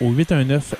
[0.00, 0.74] au 819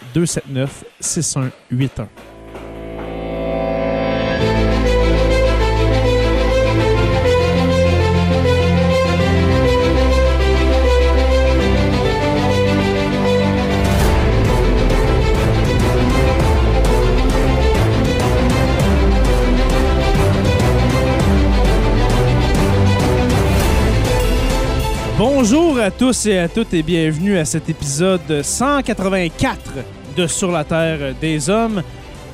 [25.80, 29.72] à tous et à toutes et bienvenue à cet épisode 184
[30.14, 31.82] de Sur la Terre des Hommes.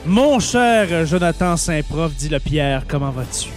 [0.04, 3.48] Mon cher Jonathan Saint-Prof, dit le Pierre, comment vas-tu?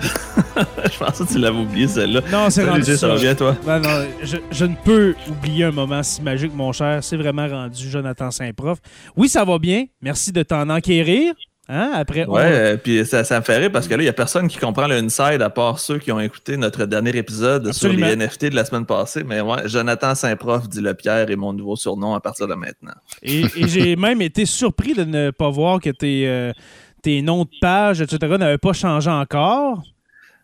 [0.92, 2.20] je pensais que tu l'avais oublié celle-là.
[2.30, 3.08] Non, c'est rendu ça.
[3.08, 3.56] va bien, toi?
[3.66, 7.02] Ben non, je, je ne peux oublier un moment si magique, mon cher.
[7.02, 8.78] C'est vraiment rendu Jonathan Saint-Prof.
[9.16, 9.86] Oui, ça va bien.
[10.00, 11.34] Merci de t'en enquérir.
[11.68, 11.92] Hein?
[11.94, 14.12] Après, ouais, euh, puis ça, ça, me fait rire parce que là, il n'y a
[14.12, 18.08] personne qui comprend le inside à part ceux qui ont écouté notre dernier épisode Absolument.
[18.08, 19.22] sur les NFT de la semaine passée.
[19.22, 22.94] Mais ouais, Jonathan Saint-Prof dit le Pierre est mon nouveau surnom à partir de maintenant.
[23.22, 26.52] Et, et j'ai même été surpris de ne pas voir que tes, euh,
[27.00, 29.82] tes noms de page, etc., n'avaient pas changé encore.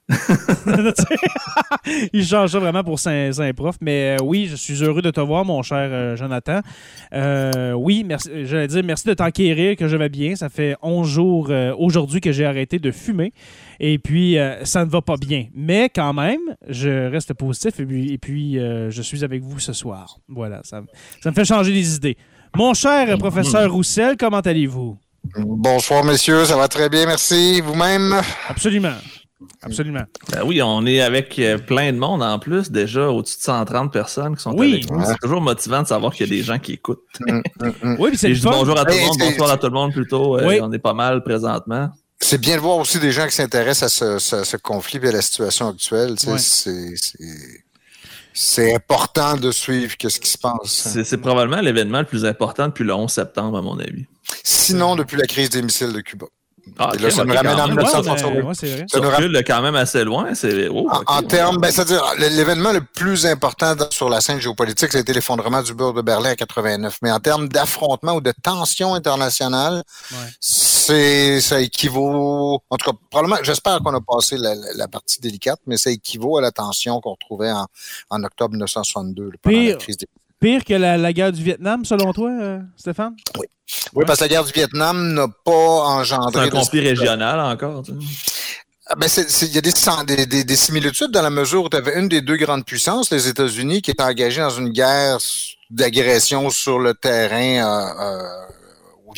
[2.12, 3.76] il change ça vraiment pour Saint-Prof.
[3.80, 6.60] Mais euh, oui, je suis heureux de te voir, mon cher euh, Jonathan.
[7.12, 10.36] Euh, oui, merci, j'allais dire merci de t'enquérir, que je vais bien.
[10.36, 13.32] Ça fait 11 jours euh, aujourd'hui que j'ai arrêté de fumer.
[13.80, 15.46] Et puis, euh, ça ne va pas bien.
[15.54, 19.58] Mais quand même, je reste positif et puis, et puis euh, je suis avec vous
[19.58, 20.18] ce soir.
[20.28, 20.82] Voilà, ça,
[21.22, 22.16] ça me fait changer les idées.
[22.56, 24.96] Mon cher professeur Roussel, comment allez-vous?
[25.36, 26.46] Bonsoir, messieurs.
[26.46, 27.60] Ça va très bien, merci.
[27.60, 28.14] Vous-même?
[28.48, 28.94] Absolument.
[29.62, 30.02] Absolument.
[30.32, 33.92] Ben oui, on est avec euh, plein de monde en plus, déjà au-dessus de 130
[33.92, 34.72] personnes qui sont Oui.
[34.74, 35.04] avec nous.
[35.04, 36.98] C'est toujours motivant de savoir qu'il y a des gens qui écoutent.
[37.20, 37.96] Mm, mm, mm.
[38.00, 39.92] Oui, puis c'est je dis bonjour à tout le monde, bonsoir à tout le monde
[39.92, 40.38] plutôt.
[40.38, 40.58] Euh, Oui.
[40.62, 41.90] On est pas mal présentement.
[42.20, 45.08] C'est bien de voir aussi des gens qui s'intéressent à ce, ce- ce conflit et
[45.08, 46.16] à la situation actuelle.
[46.18, 46.94] tu sais, Ouais.
[48.34, 50.54] c'est- important de suivre que ce qui se passe.
[50.64, 54.06] C'est c'est probablement l'événement le plus important depuis le 11 septembre, à mon avis.
[54.44, 56.26] Sinon, depuis la crise des missiles de Cuba.
[56.78, 57.76] Ah, Et là, ça me ok, ramène en même.
[57.78, 58.34] Ouais, 1960.
[58.44, 58.86] ouais, c'est vrai.
[58.90, 60.30] Ça nous ramène- quand même assez loin.
[60.70, 61.26] Oh, En, ouais.
[61.26, 65.12] termes, ben, c'est-à-dire, l'événement le plus important dans- sur la scène géopolitique, ça a été
[65.12, 66.98] l'effondrement du mur de Berlin en 89.
[67.02, 69.82] Mais en termes d'affrontement ou de tension internationale,
[70.40, 75.20] c'est, ça équivaut, en tout cas, probablement, j'espère qu'on a passé la, la- la partie
[75.20, 77.66] délicate, mais ça équivaut à la tension qu'on retrouvait en,
[78.10, 79.72] en octobre 1962, là, pendant Pire.
[79.72, 80.06] la crise des
[80.40, 83.16] Pire que la, la guerre du Vietnam, selon toi, euh, Stéphane?
[83.38, 83.46] Oui,
[84.06, 86.30] parce que la guerre du Vietnam n'a pas engendré.
[86.32, 87.82] C'est un de- conflit régional encore.
[87.82, 87.98] tu sais.
[88.90, 89.72] Ah, Ben, c'est- c'est- il y a des,
[90.16, 93.10] des, des- des similitudes dans la mesure où tu avais une des deux grandes puissances,
[93.10, 95.18] les États-Unis, qui était engagée dans une guerre
[95.70, 98.22] d'agression sur le terrain euh, euh,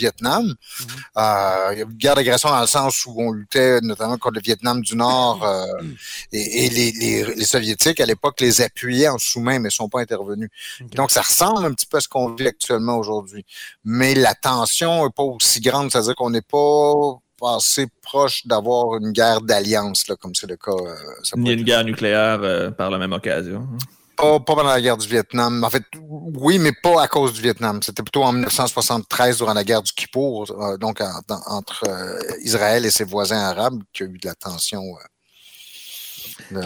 [0.01, 0.45] Vietnam.
[1.17, 4.37] Euh, il y a une guerre d'agression dans le sens où on luttait notamment contre
[4.37, 5.67] le Vietnam du Nord euh,
[6.33, 9.89] et, et les, les- les Soviétiques, à l'époque, les appuyaient en sous-main, mais ne sont
[9.89, 10.51] pas intervenus.
[10.99, 13.45] Donc, ça ressemble un petit peu à ce qu'on vit actuellement aujourd'hui.
[13.85, 17.19] Mais la tension n'est pas aussi grande, c'est-à-dire qu'on n'est pas
[17.57, 20.73] assez proche d'avoir une guerre d'alliance, comme c'est le cas.
[20.73, 23.67] euh, ça Il y peut a être- une guerre nucléaire euh, par la même occasion.
[24.21, 25.63] Pas, pas pendant la guerre du Vietnam.
[25.65, 27.81] En fait, oui, mais pas à cause du Vietnam.
[27.83, 32.19] C'était plutôt en 1973, durant la guerre du Kippour, euh, donc en- dans- entre euh,
[32.43, 34.81] Israël et ses voisins arabes, qu'il y a eu de la tension.
[34.83, 35.05] euh.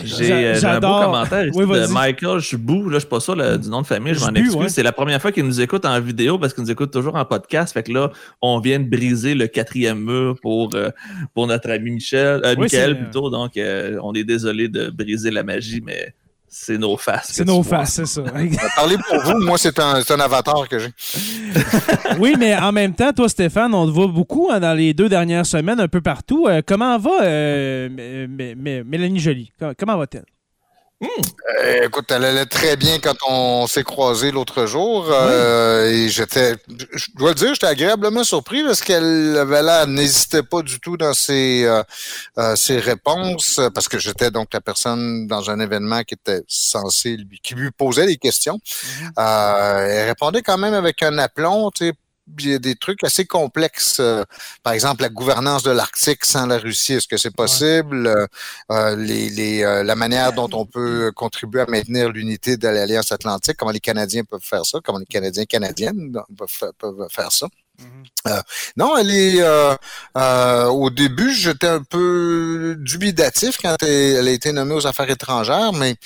[0.05, 2.89] J'ai euh, un beau commentaire ici de Michael Chubou.
[2.89, 4.73] Là, je suis pas sûr du nom de famille, je m'en excuse.
[4.75, 7.25] C'est la première fois qu'il nous écoute en vidéo parce qu'il nous écoute toujours en
[7.25, 7.73] podcast.
[7.73, 8.11] Fait que là,
[8.41, 10.91] on vient de briser le quatrième mur pour, euh,
[11.35, 13.31] pour notre ami Michel, euh, Michael plutôt.
[13.31, 16.15] Donc, on est désolé de briser la magie, mais
[16.57, 17.33] c'est nos faces.
[17.33, 18.23] C'est nos faces, c'est ça.
[18.77, 20.91] Parlez pour vous, moi, c'est un, un, avatar que j'ai.
[22.21, 25.09] oui, mais en même temps, toi, Stéphane, on te voit beaucoup hein, dans les deux
[25.09, 26.47] dernières semaines, un peu partout.
[26.49, 27.89] Euh, comment va euh,
[28.87, 29.51] Mélanie Jolie?
[29.77, 30.27] Comment va-t-elle?
[31.03, 35.07] Euh, écoute, elle allait très bien quand on s'est croisés l'autre jour.
[35.11, 40.43] Euh, et j'étais, je dois le dire, j'étais agréablement surpris parce qu'elle avait là, n'hésitait
[40.43, 41.65] pas du tout dans ses,
[42.39, 47.17] euh, ses réponses parce que j'étais donc la personne dans un événement qui était censé
[47.17, 48.59] lui, qui lui posait des questions.
[48.59, 49.81] Mm-hmm.
[49.89, 51.93] elle répondait quand même avec un aplomb, tu sais,
[52.39, 53.99] il y a des trucs assez complexes.
[54.01, 54.25] Euh,
[54.63, 58.07] par exemple, la gouvernance de l'Arctique sans la Russie, est-ce que c'est possible?
[58.07, 58.27] Euh,
[58.71, 63.57] euh, les, les, la manière dont on peut contribuer à maintenir l'unité de l'Alliance Atlantique,
[63.57, 66.13] comment les Canadiens peuvent faire ça, comment les Canadiens canadiennes
[66.79, 67.49] peuvent faire ça.
[67.79, 68.05] Mhm.
[68.29, 68.43] Euh,
[68.77, 69.41] non, elle est.
[69.41, 69.75] Euh,
[70.17, 75.73] euh, au début, j'étais un peu dubitatif quand elle, a été nommée aux affaires étrangères,
[75.73, 75.97] mais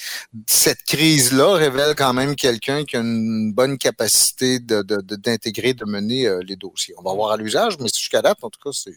[0.47, 6.57] cette crise-là révèle quand même quelqu'un qui a une bonne capacité d'intégrer, de mener les
[6.57, 6.95] dossiers.
[6.99, 8.95] On va voir à l'usage, mais jusqu'à date, en tout cas, c'est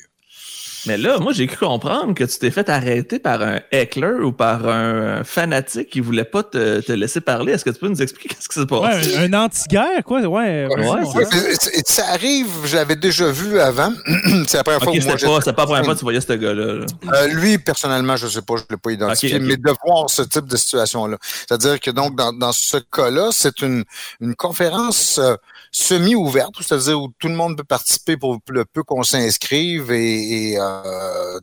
[0.85, 4.31] mais là, moi, j'ai cru comprendre que tu t'es fait arrêter par un heckler ou
[4.31, 7.53] par un fanatique qui voulait pas te, laisser parler.
[7.53, 9.17] Est-ce que tu peux nous expliquer ce qui s'est passé?
[9.17, 10.21] Ouais, un anti-guerre, quoi.
[10.21, 11.25] Ouais, ouais,
[11.85, 13.93] ça arrive, je l'avais déjà vu avant.
[14.47, 15.41] c'est la première fois que moi.
[15.43, 16.85] C'est pas, pas la première fois que tu voyais ce gars-là.
[17.13, 20.45] Euh, lui, personnellement, je sais pas, je l'ai pas identifié, mais de voir ce type
[20.45, 21.17] de situation-là.
[21.21, 23.83] C'est-à-dire que donc, dans, dans ce cas-là, c'est une,
[24.19, 25.19] une conférence.
[25.19, 25.35] Euh,
[25.71, 30.70] semi-ouverte, c'est-à-dire où tout le monde peut participer pour le peu qu'on s'inscrive et, euh,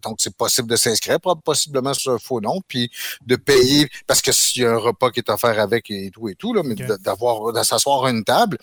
[0.03, 2.91] donc c'est possible de s'inscrire, possiblement sur un faux nom, puis
[3.27, 6.29] de payer parce que s'il y a un repas qui est offert avec et tout
[6.29, 8.59] et tout, là, mais d'avoir de s'asseoir à une table.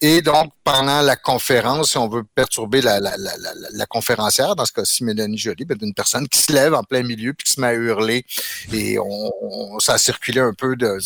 [0.00, 3.32] Et donc pendant la conférence, si on veut perturber la, la, la,
[3.72, 7.02] la, conférencière, dans ce cas-ci Mélanie Jolie, ben, d'une personne qui se lève en plein
[7.02, 8.24] milieu puis qui se met à hurler
[8.72, 10.98] et on, ça a circulé un peu de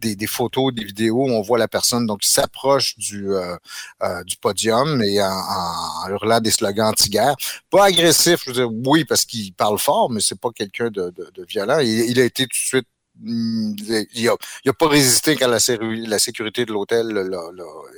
[0.00, 3.56] des, des, photos, des vidéos où on voit la personne donc qui s'approche du euh,
[4.02, 7.34] euh, du, podium et en, hurlant des slogans anti-guerre.
[7.70, 11.12] Pas agressif, je veux dire, oui, parce qu'il parle fort, mais c'est pas quelqu'un de,
[11.48, 11.78] violent.
[11.80, 12.86] Il, a été tout de suite
[13.20, 13.74] mm,
[14.14, 14.30] il
[14.66, 15.58] n'a pas résisté quand la,
[16.06, 17.40] la sécurité de l'hôtel l'a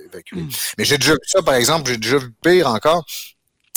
[0.06, 0.42] évacué.
[0.42, 0.48] Hmm.
[0.78, 3.04] Mais j'ai déjà vu ça, par exemple, j'ai déjà vu pire encore.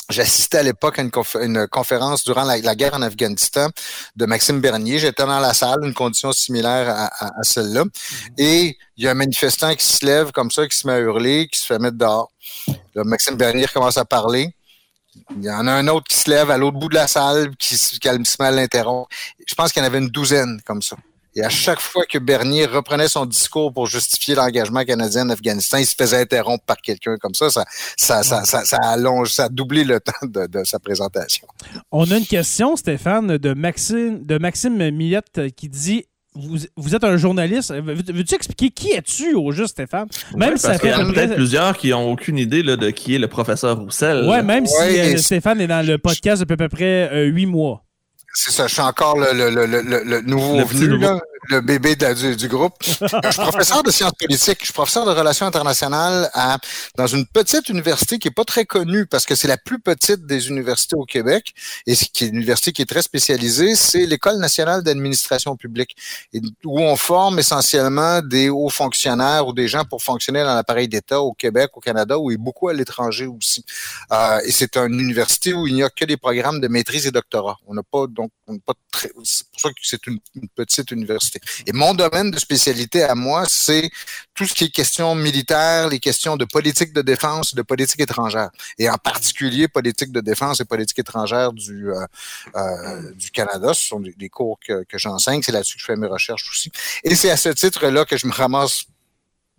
[0.09, 3.69] J'assistais à l'époque à une, conférence durant la, guerre en Afghanistan
[4.15, 4.99] de Maxime Bernier.
[4.99, 7.85] J'étais dans la salle, une condition similaire à, celle-là.
[7.85, 8.33] Mm-hmm.
[8.37, 10.99] Et il y a un manifestant qui se lève comme ça, qui se met à
[10.99, 12.31] hurler, qui se fait mettre dehors.
[12.95, 14.53] Là, Maxime Bernier commence à parler.
[15.37, 17.55] Il y en a un autre qui se lève à l'autre bout de la salle,
[17.57, 17.77] qui,
[18.07, 19.09] à l'interrompre.
[19.47, 20.95] Je pense qu'il y en avait une douzaine comme ça.
[21.35, 25.77] Et à chaque fois que Bernier reprenait son discours pour justifier l'engagement canadien en Afghanistan,
[25.77, 27.49] il se faisait interrompre par quelqu'un comme ça.
[27.49, 27.65] Ça,
[27.97, 31.47] ça, ça, ça, allonge, ça doublé le temps de, de, sa présentation.
[31.91, 37.03] On a une question, Stéphane, de Maxime, de Maxime Millette qui dit vous, vous, êtes
[37.03, 37.73] un journaliste.
[37.73, 40.07] Veux-tu expliquer qui es-tu au juste, Stéphane?
[40.35, 40.87] Même ça fait.
[40.87, 43.27] Il y en a peut-être plusieurs qui n'ont aucune idée là, de qui est le
[43.27, 44.25] professeur Roussel.
[44.29, 47.45] Oui, même si euh, Stéphane est dans le podcast depuis à peu près euh, huit
[47.45, 47.83] mois.
[48.33, 51.19] C'est ça, je suis encore le, le, le, le nouveau venu, là
[51.49, 52.73] le bébé du, du, groupe.
[52.83, 56.57] je suis professeur de sciences politiques, je suis professeur de relations internationales à,
[56.95, 60.25] dans une petite université qui est pas très connue parce que c'est la plus petite
[60.25, 61.53] des universités au Québec
[61.85, 65.95] et qui est une université qui est très spécialisée, c'est l'École nationale d'administration publique
[66.63, 71.21] où on forme essentiellement des hauts fonctionnaires ou des gens pour fonctionner dans l'appareil d'État
[71.21, 73.65] au Québec, au Canada ou beaucoup à l'étranger aussi.
[74.11, 77.11] Euh, et c'est une université où il n'y a que des programmes de maîtrise et
[77.11, 77.57] doctorat.
[77.67, 80.19] On n'a pas donc on n'a pas très, c'est pour ça que c'est une
[80.55, 81.32] petite université.
[81.65, 83.89] Et mon domaine de spécialité à moi, c'est
[84.33, 88.49] tout ce qui est question militaire, les questions de politique de défense, de politique étrangère,
[88.77, 92.05] et en particulier politique de défense et politique étrangère du euh,
[92.55, 93.73] euh, Canada.
[93.73, 95.41] Ce sont des, cours que j'enseigne.
[95.43, 96.71] C'est là-dessus que je fais mes recherches aussi.
[97.03, 98.85] Et c'est à ce titre-là que je me ramasse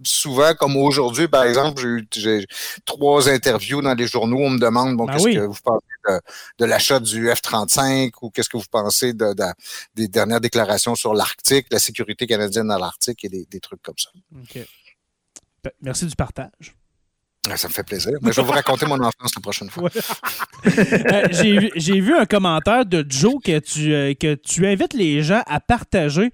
[0.05, 1.83] souvent, comme aujourd'hui, par exemple,
[2.13, 2.47] j'ai eu
[2.85, 4.39] trois interviews dans les journaux.
[4.39, 6.21] On me demande bon, ben qu'est-ce que vous pensez
[6.59, 9.35] de, l'achat du F-35 ou qu'est-ce que vous pensez de,
[9.95, 14.11] des dernières déclarations sur l'Arctique, la sécurité canadienne dans l'Arctique et des, trucs comme ça.
[14.37, 14.67] OK.
[15.81, 16.75] Merci du partage.
[17.51, 18.13] Ah, ça me fait plaisir.
[18.23, 19.91] Mais je vais vous raconter mon enfance la prochaine fois.
[20.67, 25.43] Euh, j'ai vu un commentaire de Joe que tu, euh, que tu invites les gens
[25.47, 26.33] à partager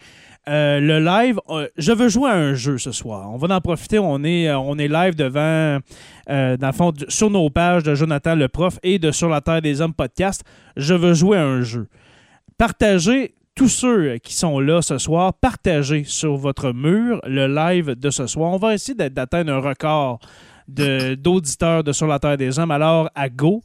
[0.49, 3.30] euh, le live, euh, je veux jouer à un jeu ce soir.
[3.32, 3.99] On va en profiter.
[3.99, 5.78] On est, euh, on est live devant,
[6.26, 9.62] dans le fond, sur nos pages de Jonathan le prof et de Sur la Terre
[9.62, 10.42] des Hommes podcast.
[10.76, 11.88] Je veux jouer à un jeu.
[12.56, 18.11] Partagez tous ceux qui sont là ce soir, partagez sur votre mur le live de
[18.11, 18.52] ce soir.
[18.52, 20.20] On va essayer d'atteindre un record
[20.66, 22.70] d'auditeurs de, Sur la Terre des Hommes.
[22.70, 23.62] Alors, à Go,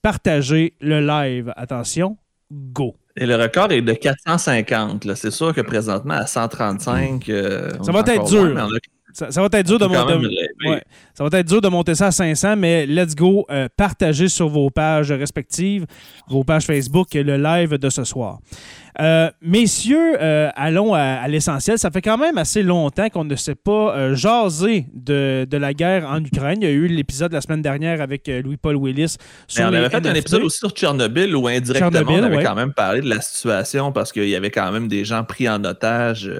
[0.00, 1.52] partagez le live.
[1.56, 2.16] Attention,
[2.50, 2.96] Go.
[3.16, 5.14] Et le record est de 450.
[5.14, 8.68] C'est sûr que présentement, à 135, euh, ça va être dur.
[9.12, 10.82] Ça, va être dur de monter.
[11.14, 13.46] ça va être dur de monter ça à 500, mais let's go.
[13.48, 15.86] Euh, partagez sur vos pages respectives,
[16.28, 18.40] vos pages Facebook, le live de ce soir.
[19.00, 21.78] Euh, messieurs, euh, allons à, l'essentiel.
[21.78, 26.22] Ça fait quand même assez longtemps qu'on ne s'est pas jasé de, la guerre en
[26.24, 26.58] Ukraine.
[26.60, 29.16] Il y a eu l'épisode la semaine dernière avec Louis-Paul Willis.
[29.48, 32.72] Sur on avait fait un épisode aussi sur Tchernobyl où indirectement on avait quand même
[32.72, 36.30] parlé de la situation parce qu'il y avait quand même des gens pris en otage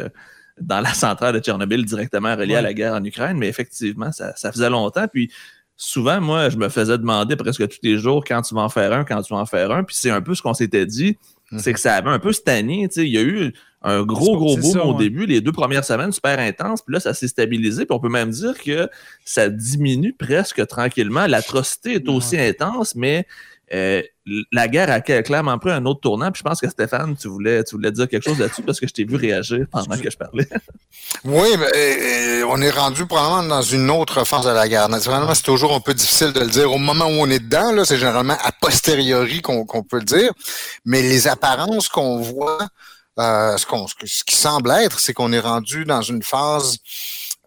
[0.61, 4.34] dans la centrale de Tchernobyl directement reliée à la guerre en Ukraine, mais effectivement, ça,
[4.52, 5.06] faisait longtemps.
[5.08, 5.30] Puis
[5.76, 8.92] souvent, moi, je me faisais demander presque tous les jours quand tu vas en faire
[8.92, 9.84] un, quand tu vas en faire un.
[9.84, 11.18] Puis c'est un peu ce qu'on s'était dit,
[11.54, 11.61] mhm.
[11.61, 12.88] c'est que ça avait un peu stagné.
[12.96, 16.38] Il y a eu un gros, gros boom au début, les deux premières semaines super
[16.38, 17.84] intenses, puis là, ça s'est stabilisé.
[17.84, 18.88] Puis on peut même dire que
[19.25, 21.26] ça diminue presque tranquillement.
[21.26, 23.26] L'atrocité est aussi intense, mais
[23.73, 24.02] euh,
[24.52, 26.30] la guerre a clairement pris un autre tournant.
[26.32, 28.86] Puis je pense que Stéphane, tu voulais, tu voulais dire quelque chose là-dessus parce que
[28.86, 30.48] je t'ai vu réagir pendant que je parlais.
[31.24, 34.88] oui, mais euh, on est rendu probablement dans une autre phase de la guerre.
[34.88, 36.72] Naturellement, c'est toujours un peu difficile de le dire.
[36.72, 40.32] Au moment où on est dedans, là, c'est généralement a posteriori qu'on peut le dire.
[40.84, 42.66] Mais les apparences qu'on voit,
[43.18, 46.78] euh, ce qui semble être, c'est qu'on est rendu dans une phase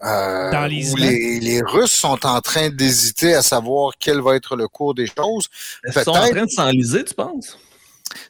[0.03, 0.51] euh,
[0.91, 4.93] où les, les, Russes sont en train d'hésiter à savoir quel va être le cours
[4.93, 5.47] des choses.
[5.87, 7.57] Ils sont en train de s'enliser, tu penses?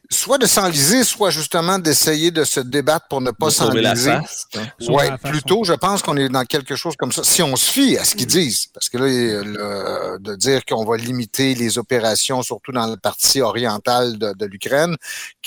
[0.09, 4.11] Soit de s'enliser, soit justement d'essayer de se débattre pour ne pas s'enliser.
[4.11, 4.23] Hein.
[4.87, 7.23] Oui, plutôt, je pense qu'on est dans quelque chose comme ça.
[7.23, 8.29] Si on se fie à ce qu'ils mm.
[8.29, 12.97] disent, parce que là, le, de dire qu'on va limiter les opérations, surtout dans la
[12.97, 14.95] partie orientale de, de l'Ukraine,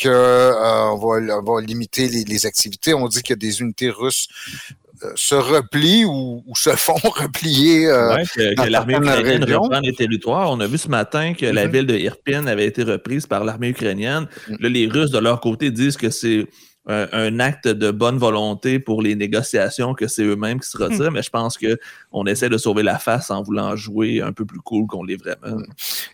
[0.00, 2.92] qu'on euh, va, va, limiter les, les activités.
[2.92, 4.28] On dit qu'il y a des unités russes
[5.14, 10.50] se replient ou, se font replier euh, que, l'armée ukrainienne reprend les territoires.
[10.50, 13.68] On a vu ce matin que la ville de Irpin avait été reprise par l'armée
[13.68, 14.26] ukrainienne.
[14.48, 14.54] Mm.
[14.60, 16.46] Là, les Russes, de leur côté, disent que c'est
[16.86, 20.82] un, acte de bonne volonté pour les négociations que c'est eux-mêmes qui se hmm.
[20.82, 24.44] retirent, mais je pense qu'on essaie de sauver la face en voulant jouer un peu
[24.44, 25.58] plus cool qu'on l'est vraiment.
[25.58, 25.64] Hmm.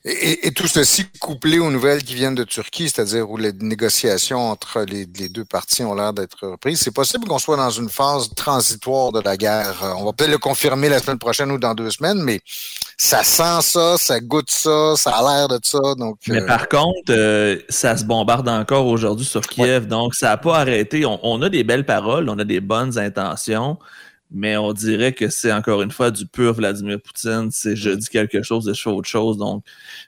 [0.05, 4.83] Et, tout ceci couplé aux nouvelles qui viennent de Turquie, c'est-à-dire où les négociations entre
[4.83, 9.13] les, deux parties ont l'air d'être reprises, c'est possible qu'on soit dans une phase transitoire
[9.13, 9.95] de la guerre.
[9.99, 12.41] On va peut-être le confirmer la semaine prochaine ou dans deux semaines, mais
[12.97, 15.79] ça sent ça, ça goûte ça, ça a l'air de ça.
[15.97, 20.29] Donc, Mais euh, par contre, euh, ça se bombarde encore aujourd'hui sur Kiev, donc ça
[20.29, 21.05] n'a pas arrêté.
[21.07, 23.79] On, a des belles paroles, on a des bonnes intentions,
[24.31, 27.51] mais on dirait que c'est encore une fois du pur Vladimir Poutine.
[27.51, 29.37] C'est je dis quelque chose, je fais autre chose.
[29.37, 29.63] Donc,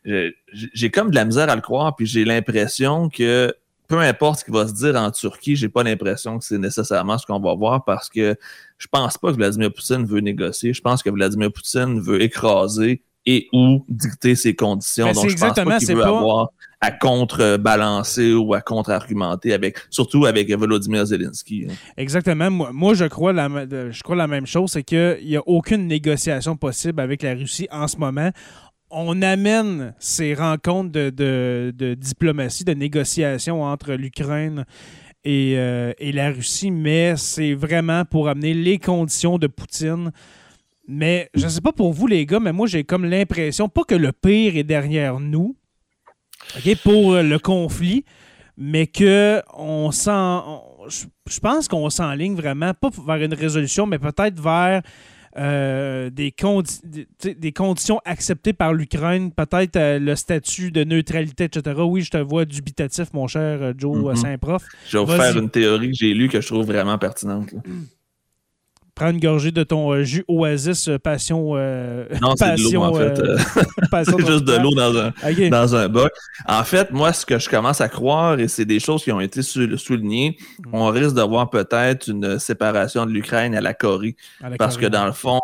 [0.05, 3.55] j'ai comme de la misère à le croire, puis j'ai l'impression que
[3.89, 7.17] peu importe ce qui va se dire en Turquie, j'ai pas l'impression que c'est nécessairement
[7.17, 8.37] ce qu'on va voir parce que
[8.77, 10.75] je pense pas que Vladimir Poutine veut négocier.
[10.75, 15.07] Je pense que Vladimir Poutine veut écraser et ou dicter ses conditions.
[15.07, 16.49] Ben, Donc, je pense pas qu'il veut avoir
[16.81, 21.67] à contrebalancer ou à contre-argumenter avec, surtout avec Volodymyr Zelensky.
[21.69, 21.75] Hein.
[21.97, 22.51] Exactement.
[22.51, 26.57] Moi, je crois la, je crois la même chose, c'est qu'il n'y a aucune négociation
[26.57, 28.31] possible avec la Russie en ce moment
[28.91, 34.65] on amène ces rencontres de, diplomatie, de négociation entre l'Ukraine
[35.27, 40.13] euh, et, la Russie, mais c'est vraiment pour amener les conditions de Poutine.
[40.87, 43.85] Mais je ne sais pas pour vous, les gars, mais moi, j'ai comme l'impression, pas
[43.85, 45.55] que le pire est derrière nous,
[46.83, 48.05] pour le conflit,
[48.57, 54.83] mais que on je pense qu'on s'enligne vraiment, pas vers une résolution, mais peut-être vers
[55.39, 56.35] euh, des,
[57.35, 61.81] des, conditions acceptées par l'Ukraine, peut-être euh, le statut de neutralité, etc.
[61.85, 64.17] Oui, je te vois dubitatif, mon cher euh, Joe mm-hmm.
[64.17, 64.65] Saint-Prof.
[64.89, 67.51] Je vais vous faire une théorie que j'ai lue que je trouve vraiment pertinente.
[68.99, 71.53] Prends une gorgée de ton euh, jus Oasis euh, Passion.
[71.55, 73.15] Euh, non, c'est de l'eau, en fait.
[74.05, 76.13] c'est juste de l'eau dans un, dans un bac.
[76.47, 79.21] En fait, moi, ce que je commence à croire, et c'est des choses qui ont
[79.21, 80.71] été soulignées, mm.
[80.73, 84.17] on risque d'avoir peut-être une séparation de l'Ukraine à la Corée.
[84.59, 85.41] parce que dans le fond,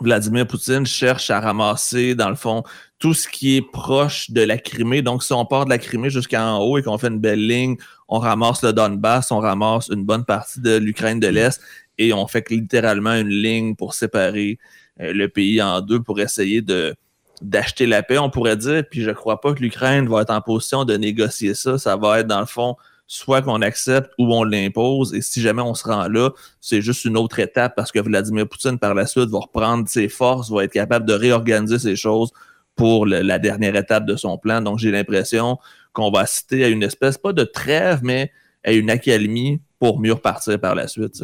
[0.00, 2.62] Vladimir Poutine cherche à ramasser, dans le fond,
[2.98, 5.02] tout ce qui est proche de la Crimée.
[5.02, 7.76] Donc, si on part de la Crimée jusqu'en haut et qu'on fait une belle ligne,
[8.08, 11.60] on ramasse le Donbass, on ramasse une bonne partie de l'Ukraine de l'Est
[12.06, 14.58] et on fait littéralement une ligne pour séparer
[15.00, 16.94] euh, le pays en deux pour essayer de
[17.40, 18.84] d'acheter la paix, on pourrait dire.
[18.88, 21.76] Puis je crois pas que l'Ukraine va être en position de négocier ça.
[21.76, 22.76] Ça va être dans le fond
[23.08, 25.12] soit qu'on accepte ou on l'impose.
[25.12, 26.30] Et si jamais on se rend là,
[26.60, 30.08] c'est juste une autre étape parce que Vladimir Poutine, par la suite, va reprendre ses
[30.08, 32.30] forces, va être capable de réorganiser ses choses
[32.74, 34.62] pour la dernière étape de son plan.
[34.62, 35.58] Donc, j'ai l'impression
[35.92, 38.32] qu'on va citer à une espèce, pas de trêve, mais
[38.64, 41.22] ait une accalmie pour mieux repartir par la suite.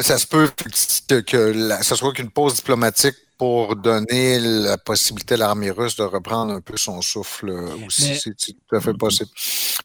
[0.00, 0.50] Ça se peut
[1.22, 6.52] que, ça soit qu'une pause diplomatique pour donner la possibilité à l'armée russe de reprendre
[6.52, 7.50] un peu son souffle
[7.86, 8.20] aussi.
[8.22, 9.30] C'est tout à fait possible.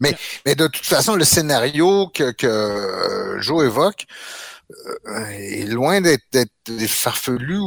[0.01, 0.13] Mais,
[0.46, 4.06] mais de toute façon, le scénario que, que Joe évoque,
[5.08, 6.48] euh, est loin d'être
[6.88, 7.60] farfelu.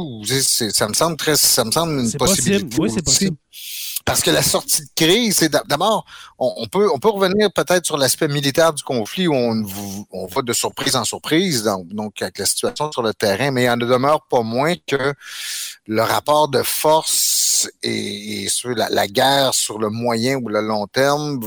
[0.51, 2.75] Ça me semble très, ça me semble une possibilité.
[2.77, 3.37] Oui, c'est possible.
[4.05, 6.05] Parce que la sortie de crise, c'est d'abord,
[6.37, 9.63] on, peut, on peut revenir peut-être sur l'aspect militaire du conflit où on,
[10.11, 13.65] on, va de surprise en surprise, donc, donc avec la situation sur le terrain, mais
[13.65, 15.13] il en demeure pas moins que
[15.85, 20.87] le rapport de force et, sur la, la, guerre sur le moyen ou le long
[20.87, 21.39] terme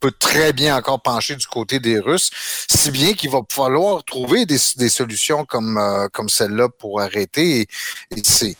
[0.00, 2.30] peut très bien encore pencher du côté des Russes,
[2.68, 7.62] si bien qu'il va falloir trouver des, solutions comme, euh, comme celle-là pour arrêter.
[8.10, 8.56] Et, c'est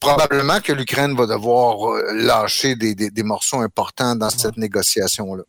[0.00, 5.42] probablement que l'Ukraine va devoir euh, lâcher des, des, morceaux importants dans cette négociation-là.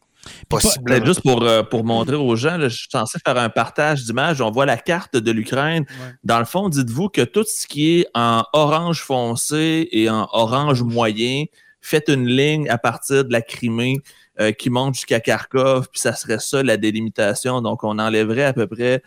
[0.50, 1.06] Possiblement.
[1.06, 4.42] Juste pour, euh, pour montrer aux gens, je suis censé faire un partage d'images.
[4.42, 5.86] On voit la carte de l'Ukraine.
[6.24, 10.84] Dans le fond, dites-vous que tout ce qui est en orange foncé et en orange
[10.84, 11.46] moyen,
[11.82, 13.98] fait une ligne à partir de la Crimée
[14.40, 17.62] euh, qui monte jusqu'à Kharkov, puis ça serait ça la délimitation.
[17.62, 19.02] Donc, on enlèverait à peu près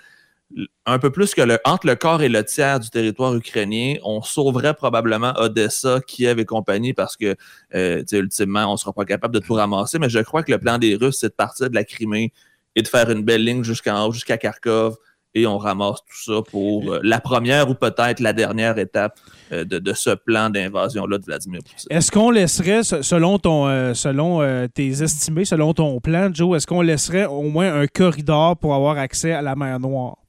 [0.86, 3.94] un peu plus que le, entre le quart et le tiers du territoire ukrainien.
[4.02, 7.36] On sauverait probablement Odessa, Kiev et compagnie parce que,
[7.74, 9.98] euh, ultimement, on ne sera pas capable de tout ramasser.
[9.98, 12.32] Mais je crois que le plan des Russes, c'est de partir de la Crimée
[12.74, 14.96] et de faire une belle ligne jusqu'en haut, jusqu'à Kharkov,
[15.34, 19.18] et on ramasse tout ça pour euh, la première ou peut-être la dernière étape
[19.52, 21.88] euh, de, ce plan d'invasion-là de Vladimir Poutine.
[21.90, 26.82] Est-ce qu'on laisserait, selon, ton, euh, selon tes estimés, selon ton plan, Joe, est-ce qu'on
[26.82, 30.21] laisserait au moins un corridor pour avoir accès à la mer Noire?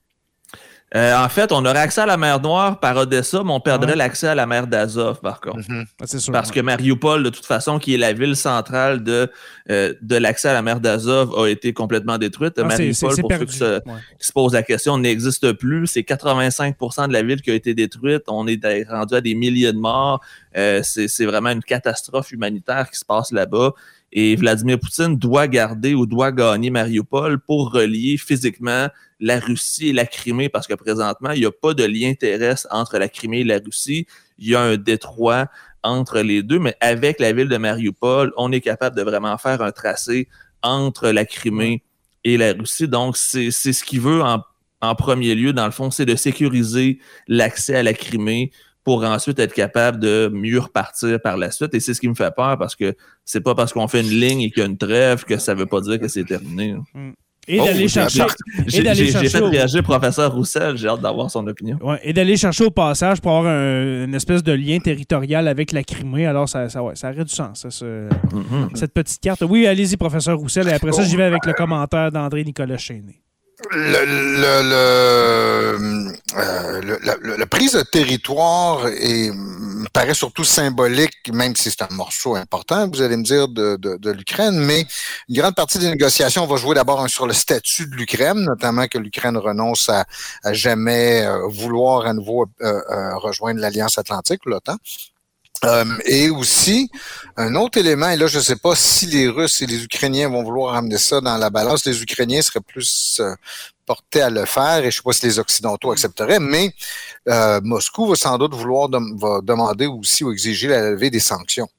[0.96, 3.96] Euh, en fait, on aurait accès à la mer Noire par Odessa, mais on perdrait
[3.96, 5.70] l'accès à la mer d'Azov, par contre.
[5.70, 5.86] Mhm.
[6.00, 9.32] Ah, Parce que Mariupol, de toute façon, qui est la ville centrale de,
[9.72, 12.54] euh, de l'accès à la mer d'Azov, a été complètement détruite.
[12.58, 13.80] Ah, Mariupol, pour ceux qui se,
[14.20, 15.88] qui se, posent la question, n'existe plus.
[15.88, 18.24] C'est 85% de la ville qui a été détruite.
[18.28, 20.22] On est rendu à des milliers de morts.
[20.56, 23.72] Euh, c'est vraiment une catastrophe humanitaire qui se passe là-bas.
[24.16, 28.88] Et Vladimir Poutine doit garder ou doit gagner Mariupol pour relier physiquement
[29.20, 32.68] la Russie et la Crimée, parce que présentement, il n'y a pas de lien terrestre
[32.70, 34.06] entre la Crimée et la Russie.
[34.38, 35.48] Il y a un détroit
[35.82, 39.64] entre les deux, mais avec la ville de Mariupol, on est capable de vraiment faire
[39.64, 40.28] un tracé
[40.62, 41.82] entre la Crimée
[42.24, 42.88] et la Russie.
[42.88, 44.44] Donc, c'est ce qu'il veut en,
[44.82, 48.52] en premier lieu, dans le fond, c'est de sécuriser l'accès à la Crimée
[48.84, 51.74] pour ensuite être capable de mieux repartir par la suite.
[51.74, 54.10] Et c'est ce qui me fait peur parce que c'est pas parce qu'on fait une
[54.10, 56.76] ligne et qu'il y a une trêve que ça veut pas dire que c'est terminé.
[56.94, 57.12] Mm.
[57.46, 58.24] Et d'aller oh, chercher.
[58.68, 61.78] J'ai fait réagir le professeur Roussel, j'ai hâte d'avoir son opinion.
[62.02, 66.26] et d'aller chercher au passage pour avoir une espèce de lien territorial avec la Crimée.
[66.26, 68.76] Alors, ça, ça, ouais, ça aurait du sens, mm-hmm.
[68.76, 69.42] cette petite carte.
[69.42, 70.70] Oui, allez-y, professeur Roussel.
[70.70, 73.23] Et après ça, j'y vais avec le commentaire d'André Nicolas Chéné
[73.72, 73.98] le,
[76.36, 81.94] euh, le, la, prise de territoire est, me paraît surtout symbolique, même si c'est un
[81.94, 84.86] morceau important, vous allez me dire, de, de, de l'Ukraine, mais
[85.30, 88.98] une grande partie des négociations va jouer d'abord sur le statut de l'Ukraine, notamment que
[88.98, 90.06] l'Ukraine renonce à,
[90.44, 94.78] à jamais euh, vouloir à nouveau euh, rejoindre l'Alliance Atlantique, l'OTAN.
[95.64, 96.90] Euh, et aussi,
[97.38, 100.30] un autre élément, et là, je ne sais pas si les Russes et les Ukrainiens
[100.30, 101.86] vont vouloir amener ça dans la balance.
[101.86, 103.34] Les Ukrainiens seraient plus euh,
[103.86, 106.74] portés à le faire, et je ne sais pas si les Occidentaux accepteraient, mais
[107.30, 111.70] euh, Moscou va sans doute vouloir va demander aussi ou exiger la levée des sanctions.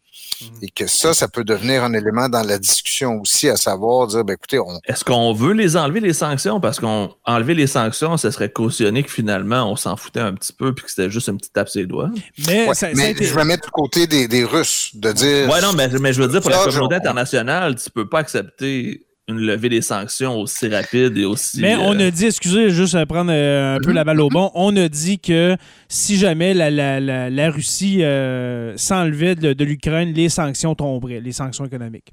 [0.63, 4.25] Et que ça, ça peut devenir un élément dans la discussion aussi, à savoir dire,
[4.25, 4.79] ben, écoutez, on...
[4.87, 6.61] Est-ce qu'on veut les enlever, les sanctions?
[6.61, 10.75] Parce qu'enlever les sanctions, ça serait cautionné que finalement, on s'en foutait un petit peu
[10.75, 12.11] puis que c'était juste une petite tape ses doigts.
[12.47, 15.49] Mais, je vais mettre du côté des, Russes, de dire...
[15.49, 19.07] Ouais, non, mais, mais je veux dire, pour la communauté internationale, tu peux pas accepter
[19.29, 21.61] une levée des sanctions aussi rapide et aussi.
[21.61, 24.29] Mais on euh, a dit, excusez, juste à prendre euh, un peu la balle au
[24.29, 25.57] bon, on a dit que
[25.89, 31.65] si jamais la, la, la, Russie euh, s'enlevait de, l'Ukraine, les sanctions tomberaient, les sanctions
[31.65, 32.13] économiques.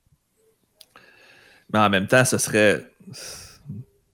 [1.74, 2.86] Mais en même temps, ce serait.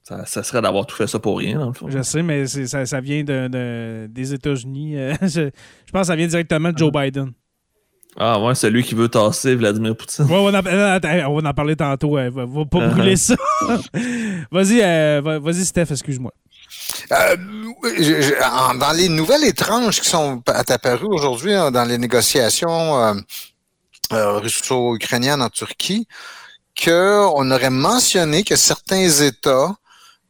[0.03, 1.89] Ça, serait d'avoir tout fait ça pour rien, dans le fond.
[1.89, 4.95] Je sais, mais ça, ça, vient de, des États-Unis.
[5.21, 7.33] je, je pense que ça vient directement de Joe Biden.
[8.19, 10.25] Ah ouais, c'est lui qui veut tasser Vladimir Poutine.
[10.25, 12.15] Ouais, on, va en parler tantôt.
[12.15, 12.89] Va, va pas uh-huh.
[12.89, 13.35] brûler ça.
[14.51, 16.33] vas-y, euh, vas-y, Steph, excuse-moi.
[17.11, 17.35] Euh,
[18.79, 23.15] dans les nouvelles étranges qui sont apparues aujourd'hui hein, dans les négociations
[24.11, 26.07] euh, russo-ukrainiennes en Turquie,
[26.83, 29.75] qu'on aurait mentionné que certains États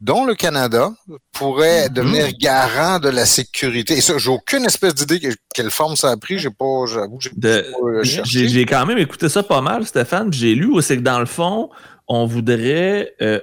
[0.00, 0.92] dont le Canada,
[1.32, 1.94] pourrait mhm.
[1.94, 3.94] devenir garant de la sécurité.
[3.94, 5.20] Et ça, j'ai aucune espèce d'idée
[5.54, 6.38] quelle forme ça a pris.
[6.38, 10.32] J'ai pas, j'avoue, j'ai J'ai quand même écouté ça pas mal, Stéphane.
[10.32, 11.70] J'ai lu c'est que dans le fond,
[12.06, 13.40] on voudrait, euh,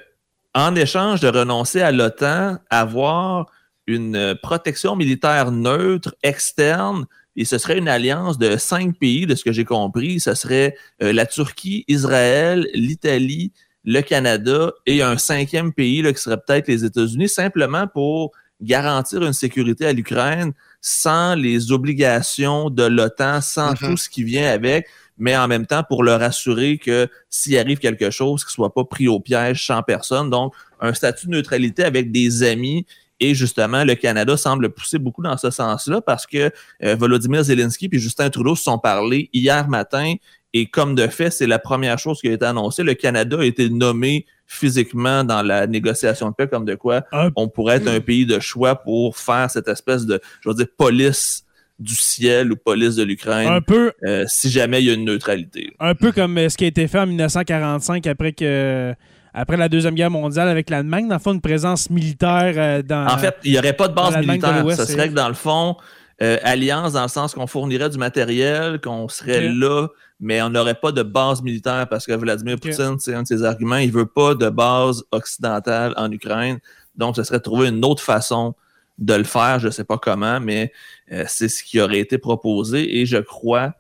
[0.54, 3.48] en échange de renoncer à l'OTAN, avoir
[3.88, 9.44] une protection militaire neutre, externe, et ce serait une alliance de cinq pays, de ce
[9.44, 10.20] que j'ai compris.
[10.20, 13.52] Ce serait euh, la Turquie, Israël, l'Italie,
[13.86, 19.24] le Canada et un cinquième pays là, qui serait peut-être les États-Unis, simplement pour garantir
[19.24, 23.86] une sécurité à l'Ukraine sans les obligations de l'OTAN, sans mm-hmm.
[23.86, 27.80] tout ce qui vient avec, mais en même temps pour leur assurer que s'il arrive
[27.80, 30.30] quelque chose, qu'il ne soit pas pris au piège sans personne.
[30.30, 32.86] Donc, un statut de neutralité avec des amis
[33.19, 36.52] et justement, le Canada semble pousser beaucoup dans ce sens-là parce que
[36.84, 40.15] euh, Volodymyr Zelensky et Justin Trudeau se sont parlé hier matin
[40.58, 42.82] et comme de fait, c'est la première chose qui a été annoncée.
[42.82, 47.02] Le Canada a été nommé physiquement dans la négociation de paix comme de quoi
[47.36, 50.68] on pourrait être un pays de choix pour faire cette espèce de, je veux dire,
[50.78, 51.44] police
[51.78, 53.50] du ciel ou police de l'Ukraine.
[53.50, 53.91] Un peu.
[54.06, 55.74] Euh, si jamais il y a une neutralité.
[55.82, 58.94] Un peu comme euh, ce qui a été fait en 1945 après que
[59.34, 63.08] après la Deuxième Guerre mondiale avec l'Allemagne, dans le fond, une présence militaire euh, dans.
[63.08, 64.63] En fait, il n'y aurait pas de base militaire.
[64.72, 65.76] Ce serait que dans le fond,
[66.21, 69.88] euh, alliance dans le sens qu'on fournirait du matériel, qu'on serait là,
[70.19, 73.43] mais on n'aurait pas de base militaire parce que Vladimir Poutine, c'est un de ses
[73.43, 76.60] arguments, il veut pas de base occidentale en Ukraine.
[76.95, 78.56] Donc, ce serait de trouver une autre façon
[78.97, 79.60] de le faire.
[79.60, 80.71] Je ne sais pas comment, mais
[81.12, 83.73] euh, c'est ce qui aurait été proposé et je crois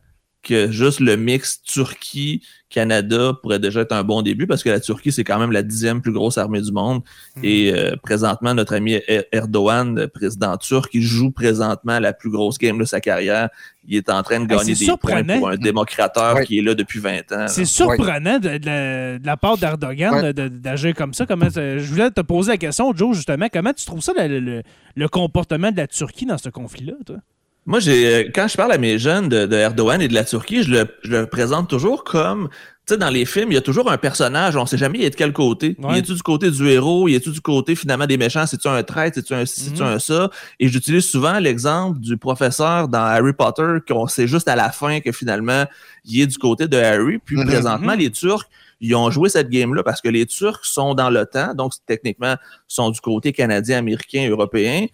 [0.45, 5.11] que juste le mix Turquie-Canada pourrait déjà être un bon début parce que la Turquie,
[5.11, 7.01] c'est quand même la dixième plus grosse armée du monde.
[7.35, 7.43] Mhm.
[7.43, 12.29] Et euh, présentement, notre ami er-, Erdogan, le président turc, il joue présentement la plus
[12.29, 13.49] grosse game de sa carrière.
[13.87, 16.99] Il est en train de gagner des points pour un démocrateur qui est là depuis
[16.99, 17.47] 20 ans.
[17.47, 21.25] C'est surprenant de, la, part d'Erdogan d'agir comme ça.
[21.25, 23.47] Comment, je voulais te poser la question, Joe, justement.
[23.51, 24.61] Comment tu trouves ça, le,
[24.95, 27.17] le comportement de la Turquie dans ce conflit-là, toi?
[27.65, 30.63] Moi, j'ai euh, quand je parle à mes jeunes de, Erdogan et de la Turquie,
[30.63, 32.49] je le, je le présente toujours comme
[32.85, 35.05] tu sais, dans les films, il y a toujours un personnage, on sait jamais il
[35.05, 35.75] est de quel côté.
[35.89, 38.83] Il est-tu du côté du héros, il est-tu du côté finalement des méchants, c'est-tu un
[38.83, 39.87] traître, c'est-tu un c'est-tu mhm.
[39.87, 40.29] un ça?
[40.59, 44.99] Et j'utilise souvent l'exemple du professeur dans Harry Potter, qu'on sait juste à la fin
[44.99, 45.65] que finalement
[46.03, 47.17] il est du côté de Harry.
[47.17, 47.47] Puis mhm.
[47.47, 47.99] présentement, mhm.
[47.99, 48.45] les Turcs,
[48.79, 52.35] ils ont joué cette game-là parce que les Turcs sont dans l'OTAN, donc techniquement
[52.67, 54.85] sont du côté canadien, américain, européen.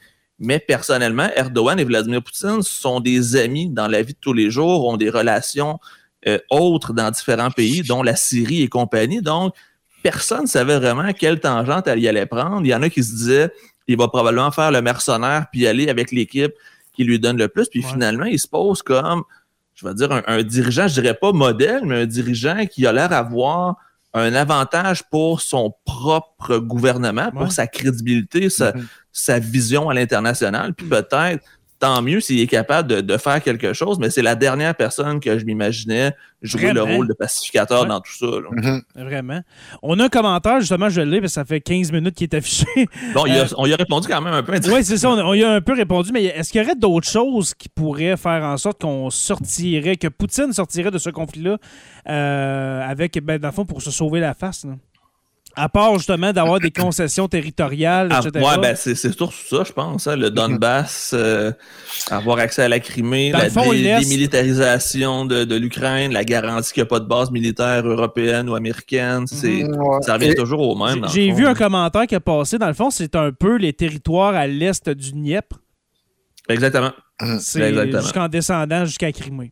[0.44, 4.50] Mais personnellement, Erdogan et Vladimir Poutine sont des amis dans la vie de tous les
[4.50, 5.80] jours, ont des relations
[6.28, 9.22] euh, autres dans différents pays, dont la Syrie et compagnie.
[9.22, 9.54] Donc,
[10.02, 12.62] personne ne savait vraiment quelle tangente elle y allait prendre.
[12.66, 13.52] Il y en a qui se disaient,
[13.88, 16.54] il va probablement faire le mercenaire puis aller avec l'équipe
[16.94, 17.68] qui lui donne le plus.
[17.70, 19.24] Puis finalement, il se pose comme,
[19.76, 23.10] je vais dire, un, dirigeant, je dirais pas modèle, mais un dirigeant qui a l'air
[23.10, 23.76] d'avoir
[24.14, 30.74] un avantage pour son propre gouvernement, pour sa crédibilité, sa, mm-hmm sa vision à l'international.
[30.74, 31.44] Puis peut-être,
[31.82, 35.38] tant mieux s'il est capable de, faire quelque chose, mais c'est la dernière personne que
[35.38, 38.26] je m'imaginais jouer le rôle de pacificateur dans tout ça.
[38.28, 38.82] Mm-hmm.
[38.96, 39.42] Vraiment.
[39.82, 42.36] On a un commentaire, justement, je l'ai, parce que ça fait 15 minutes qu'il est
[42.36, 42.66] affiché.
[43.14, 44.54] Bon, euh, on y a répondu quand même un peu.
[44.54, 47.10] Oui, c'est ça, on, y a un peu répondu, mais est-ce qu'il y aurait d'autres
[47.10, 51.58] choses qui pourraient faire en sorte qu'on sortirait, que Poutine sortirait de ce conflit-là
[52.08, 54.66] euh, avec, ben, dans le fond, pour se sauver la face?
[55.56, 58.46] À part justement d'avoir des concessions territoriales, ah, etc.
[58.46, 60.08] ouais, ben c'est surtout ça, je pense.
[60.08, 61.52] Hein, le Donbass, euh,
[62.10, 67.00] avoir accès à la Crimée, la démilitarisation de, l'Ukraine, la garantie qu'il n'y a pas
[67.00, 69.28] de base militaire européenne ou américaine.
[69.28, 70.02] c'est mhm.
[70.02, 71.06] Ça revient toujours au même.
[71.14, 72.58] J'ai vu un commentaire qui a passé.
[72.58, 75.58] Dans le fond, c'est un peu les territoires à l'est du Dniepr.
[76.50, 76.92] Exactement.
[77.40, 79.52] C'est jusqu'en descendant jusqu'à Crimée.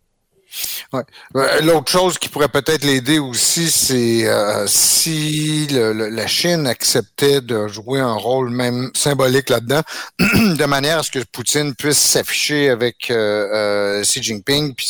[0.93, 7.67] Euh, l'autre chose qui pourrait peut-être l'aider aussi, c'est euh, si la Chine acceptait de
[7.67, 9.81] jouer un rôle même symbolique là-dedans,
[10.19, 14.87] de manière à ce que Poutine puisse s'afficher avec euh, Xi Jinping, puis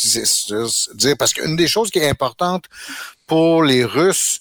[0.94, 2.64] dire parce qu'une des choses qui est importante
[3.26, 4.40] pour les Russes,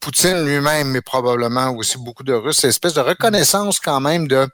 [0.00, 4.28] Poutine lui-même, mais probablement aussi beaucoup de Russes, c'est une espèce de reconnaissance quand même
[4.28, 4.46] de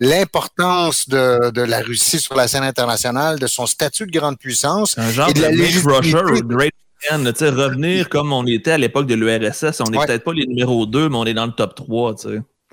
[0.00, 4.96] l'importance de, de, la Russie sur la scène internationale, de son statut de grande puissance.
[4.98, 6.72] Un genre et de, la Russia Great
[7.10, 9.80] revenir comme on était à l'époque de l'URSS.
[9.80, 12.14] On n'est peut-être pas les numéros 2, mais on est dans le top 3.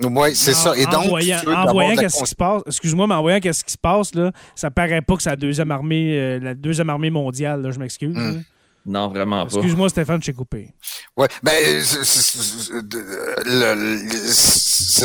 [0.04, 0.76] Oui, c'est ça.
[0.76, 3.78] Et donc, en voyant, qu'est-ce qui se passe, excuse-moi, mais en voyant qu'est-ce qui se
[3.78, 7.62] passe, là, ça paraît pas que c'est la deuxième armée, euh, la deuxième armée mondiale,
[7.62, 8.16] là, je m'excuse.
[8.16, 8.42] Hmm.
[8.86, 9.56] Non, vraiment pas.
[9.56, 10.70] Excuse-moi, Stéphane, je t'ai coupé.
[11.18, 12.04] Oui, ben, ce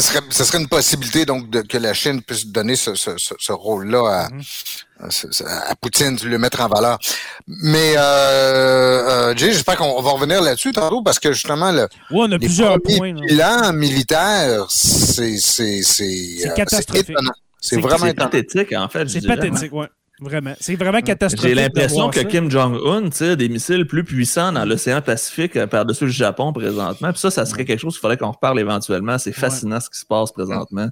[0.03, 3.53] serait, ce serait une possibilité donc de, que la Chine puisse donner ce, ce, ce
[3.53, 5.47] rôle-là à, mm-hmm.
[5.47, 6.99] à, Poutine, de le mettre en valeur.
[7.47, 11.89] Mais, euh, euh, Jay, j'espère qu'on va revenir là-dessus tantôt parce que justement, le, ouais,
[12.11, 17.17] on a plusieurs points, bilan militaire, c'est c'est c'est catastrophique.
[17.61, 19.09] C'est vraiment pathétique, en fait.
[19.09, 19.87] C'est pathétique, oui.
[20.21, 20.55] Vraiment.
[20.61, 21.49] C'est vraiment catastrophique.
[21.49, 26.05] J'ai l'impression que Kim Jong-un tire des missiles plus puissants dans l'océan Pacifique euh, par-dessus
[26.05, 27.11] le Japon présentement.
[27.11, 29.17] Puis ça, ça serait quelque chose qu'il faudrait qu'on reparle éventuellement.
[29.19, 30.91] C'est fascinant ce qui se passe présentement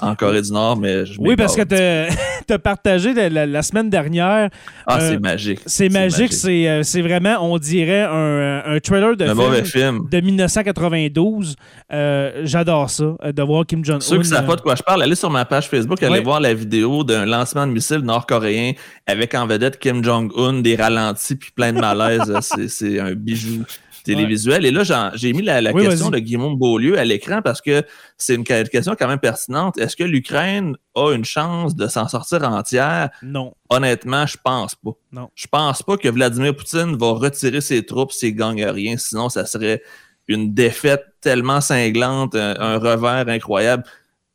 [0.00, 4.48] en Corée du Nord, mais je Oui, parce que tu as partagé la, semaine dernière.
[4.86, 5.60] Ah, c'est euh, magique.
[5.66, 6.32] C'est magique.
[6.44, 11.56] Euh, c'est vraiment, on dirait, un, un trailer de, film, film, de 1992.
[11.92, 14.00] Euh, j'adore ça, de voir Kim Jong-un.
[14.00, 16.20] Ceux qui ne savent pas de quoi je parle, allez sur ma page Facebook, allez
[16.20, 18.72] voir la vidéo d'un lancement de missile nord-coréen
[19.06, 22.32] avec en vedette Kim Jong-un, des ralentis puis plein de malaise.
[22.68, 23.64] c'est un bijou
[24.14, 24.64] télévisuel.
[24.64, 27.82] Et là, j'ai mis la, question de Guillaume Beaulieu à l'écran parce que
[28.16, 29.78] c'est une question quand même pertinente.
[29.78, 33.10] Est-ce que l'Ukraine a une chance de s'en sortir entière?
[33.22, 33.54] Non.
[33.68, 34.92] Honnêtement, je pense pas.
[35.12, 35.28] Non.
[35.34, 38.96] Je pense pas que Vladimir Poutine va retirer ses troupes s'il gagne rien.
[38.96, 39.82] Sinon, ça serait
[40.26, 43.84] une défaite tellement cinglante, un revers incroyable.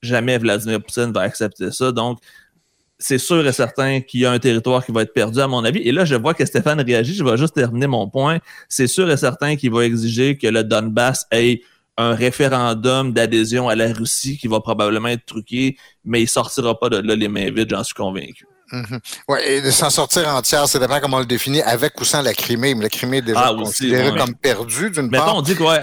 [0.01, 1.91] Jamais Vladimir Poutine va accepter ça.
[1.91, 2.19] Donc,
[3.03, 5.63] c'est sûr et certain qu'il y a un territoire qui va être perdu, à mon
[5.65, 5.81] avis.
[5.81, 7.13] Et là, je vois que Stéphane réagit.
[7.13, 8.39] Je vais juste terminer mon point.
[8.69, 11.61] C'est sûr et certain qu'il va exiger que le Donbass ait
[11.97, 16.89] un référendum d'adhésion à la Russie qui va probablement être truqué, mais il sortira pas
[16.89, 18.47] de là les mains vides, j'en suis convaincu.
[18.71, 18.99] Mm-hmm.
[19.27, 22.21] Oui, et de s'en sortir entière, c'est dépend comment on le définit, avec ou sans
[22.21, 22.73] la Crimée.
[22.73, 25.35] Mais la Crimée est déjà ah, considérée comme perdue d'une part.
[25.35, 25.79] on dit quoi?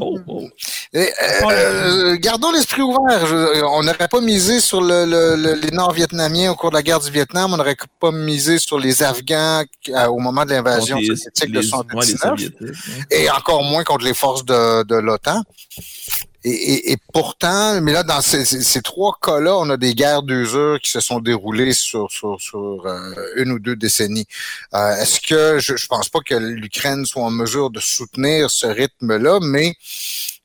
[0.00, 0.48] Oh, oh.
[0.96, 1.06] Euh,
[1.44, 3.24] euh, gardons l'esprit ouvert.
[3.72, 7.52] on n'aurait pas misé sur le, les Nord-Vietnamiens au cours de la guerre du Vietnam.
[7.52, 9.64] On n'aurait pas misé sur les Afghans
[10.08, 13.06] au moment de l'invasion soviétique de 1979.
[13.10, 15.42] Et encore moins contre les forces de, de l'OTAN.
[16.50, 21.00] Et, pourtant, mais là, dans ces, trois cas-là, on a des guerres d'usure qui se
[21.00, 24.26] sont déroulées sur, sur, sur euh, une ou deux décennies.
[24.74, 28.66] Euh, est-ce que je, je pense pas que l'Ukraine soit en mesure de soutenir ce
[28.66, 29.76] rythme-là, mais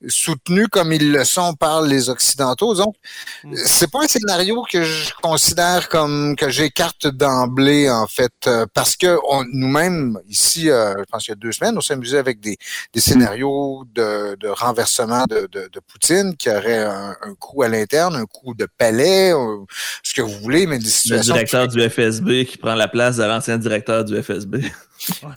[0.08, 2.74] soutenus comme ils le sont par les Occidentaux.
[2.76, 2.96] Donc,
[3.44, 3.56] mm.
[3.56, 8.96] c'est pas un scénario que je considère comme que j'écarte d'emblée, en fait, euh, parce
[8.96, 9.18] que
[9.52, 12.58] nous-mêmes, ici, euh, je pense qu'il y a deux semaines, on s'est amusé avec des,
[12.94, 17.68] des scénarios de, de renversement de, de, de, Poutine qui aurait un, un coup à
[17.68, 19.58] l'interne, un coup de palais, euh,
[20.02, 21.36] ce que vous voulez, mais des situations...
[21.36, 24.58] Le directeur du FSB qui prend la place de l'ancien directeur du FSB.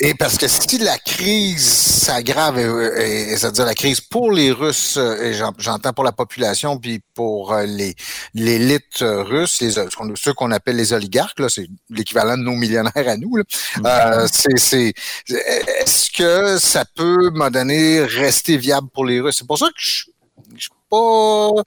[0.01, 2.57] Et parce que si la crise s'aggrave,
[3.37, 7.95] c'est-à-dire la crise pour les Russes, et j'entends pour la population, puis pour euh, les
[8.35, 9.73] l'élite russe, les,
[10.15, 13.37] ceux qu'on appelle les oligarques, là, c'est l'équivalent de nos millionnaires à nous.
[13.37, 13.45] Là.
[13.85, 14.95] Euh, c'est,
[15.29, 19.37] est-ce que ça peut, m'a donné, rester viable pour les Russes?
[19.39, 19.81] C'est pour ça que
[20.57, 21.63] je pas.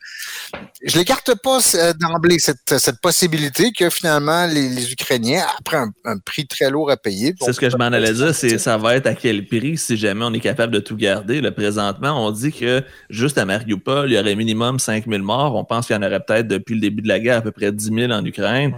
[0.86, 6.48] Je l'écarte pas euh, d'emblée, cette, cette, possibilité que finalement les, Ukrainiens, après un, prix
[6.48, 7.34] très lourd à payer.
[7.42, 9.98] C'est ce que je m'en allais dire, c'est ça va être à quel prix si
[9.98, 11.42] jamais on est capable de tout garder.
[11.42, 15.56] Le présentement, on dit que juste à Mariupol, il y aurait minimum 5000 morts.
[15.56, 17.52] On pense qu'il y en aurait peut-être depuis le début de la guerre à peu
[17.52, 18.74] près 10 000 en Ukraine.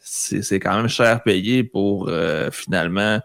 [0.00, 3.20] C'est quand même cher payé pour euh, finalement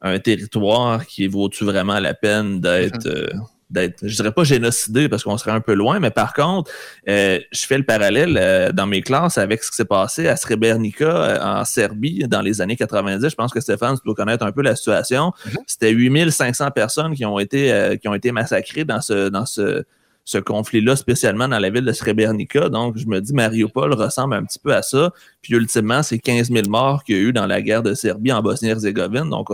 [0.00, 3.06] un territoire qui vaut-tu vraiment la peine d'être.
[3.06, 3.28] Euh,
[3.70, 6.70] d'être, je dirais pas génocidé parce qu'on serait un peu loin, mais par contre,
[7.08, 10.36] euh, je fais le parallèle euh, dans mes classes avec ce qui s'est passé à
[10.36, 13.28] Srebrenica euh, en Serbie dans les années 90.
[13.28, 15.32] Je pense que Stéphane, tu dois connaître un peu la situation.
[15.46, 15.56] Mm-hmm.
[15.66, 19.84] C'était 8500 personnes qui ont été qui ont été massacrées dans ce dans ce
[20.28, 22.68] ce conflit-là, spécialement dans la ville de Srebrenica.
[22.68, 25.10] Donc, je me dis, Mariupol ressemble un petit peu à ça.
[25.40, 28.30] Puis, ultimement, c'est 15 000 morts qu'il y a eu dans la guerre de Serbie
[28.30, 29.30] en Bosnie-Herzégovine.
[29.30, 29.48] Donc,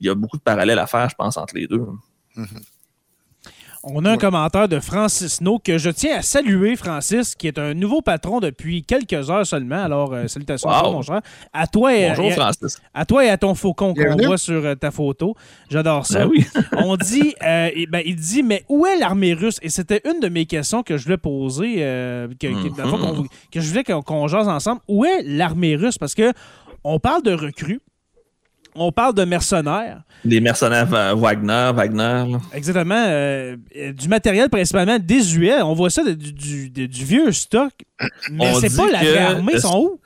[0.00, 1.86] il y a beaucoup de parallèles à faire, je pense, entre les deux.
[2.36, 2.62] Mm-hmm.
[3.88, 7.56] On a un commentaire de Francis No que je tiens à saluer, Francis, qui est
[7.56, 9.80] un nouveau patron depuis quelques heures seulement.
[9.80, 11.20] Alors, euh, salutations à toi, mon cher.
[11.52, 12.78] À toi et, Bonjour, Francis.
[12.92, 15.36] À, toi et à ton faucon qu'on voit sur euh, ta photo.
[15.70, 16.26] J'adore ça.
[16.26, 16.44] Ben oui.
[16.78, 19.60] On dit, euh, ben, il dit, mais où est l'armée russe?
[19.62, 23.28] Et c'était une de mes questions que je voulais poser, que, mhm.
[23.52, 24.80] que, je voulais qu'on jase ensemble.
[24.88, 25.96] Où est l'armée russe?
[25.96, 26.32] Parce que
[26.82, 27.80] on parle de recrues
[28.76, 30.02] on parle de mercenaires.
[30.24, 30.86] Des mercenaires
[31.16, 32.36] Wagner, Wagner.
[32.52, 33.04] Exactement.
[33.06, 33.56] Euh,
[33.92, 35.62] du matériel principalement désuet.
[35.62, 36.70] On voit ça du,
[37.04, 37.72] vieux stock.
[38.30, 39.52] Mais c'est pas la vraie armée.
[39.54, 40.00] Ils sont où?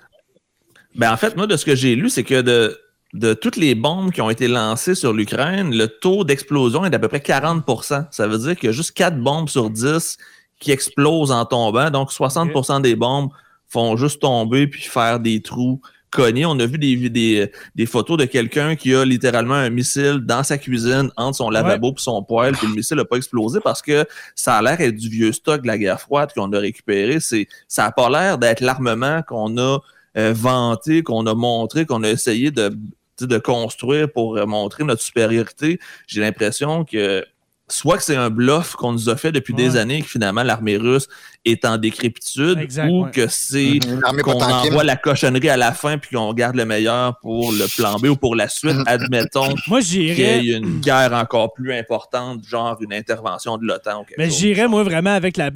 [0.94, 2.78] Ben, en fait, moi, de ce que j'ai lu, c'est que de,
[3.14, 6.98] de toutes les bombes qui ont été lancées sur l'Ukraine, le taux d'explosion est d'à
[6.98, 10.18] peu près 40% Ça veut dire qu'il y a juste 4 bombes sur 10
[10.58, 11.90] qui explosent en tombant.
[11.90, 13.30] Donc, 60% des bombes
[13.68, 15.80] font juste tomber puis faire des trous
[16.18, 20.42] On a vu des, des, des photos de quelqu'un qui a littéralement un missile dans
[20.42, 23.80] sa cuisine entre son lavabo et son poêle, puis le missile n'a pas explosé parce
[23.82, 27.20] que ça a l'air être du vieux stock de la guerre froide qu'on a récupéré.
[27.20, 29.78] C'est, ça n'a pas l'air d'être l'armement qu'on a
[30.16, 32.76] euh, vanté, qu'on a montré, qu'on a essayé de,
[33.20, 35.78] de construire pour montrer notre supériorité.
[36.06, 37.24] J'ai l'impression que
[37.70, 40.76] soit que c'est un bluff qu'on nous a fait depuis des années, que finalement l'armée
[40.76, 41.08] russe
[41.44, 44.20] est en décrépitude, ou que c'est mm-hmm.
[44.20, 47.98] qu'on envoie la cochonnerie à la fin puis qu'on garde le meilleur pour le plan
[47.98, 48.72] B ou pour la suite.
[48.72, 48.88] Mm-hmm.
[48.88, 54.04] Admettons qu'il y ait une guerre encore plus importante, genre une intervention de l'OTAN.
[54.18, 55.50] Mais j'irais, moi, vraiment avec la,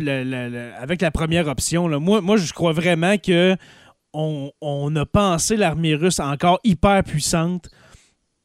[0.81, 1.89] avec la première option.
[2.01, 3.57] Moi, moi, je crois vraiment que
[4.13, 7.69] on, on a pensé l'armée russe encore hyper puissante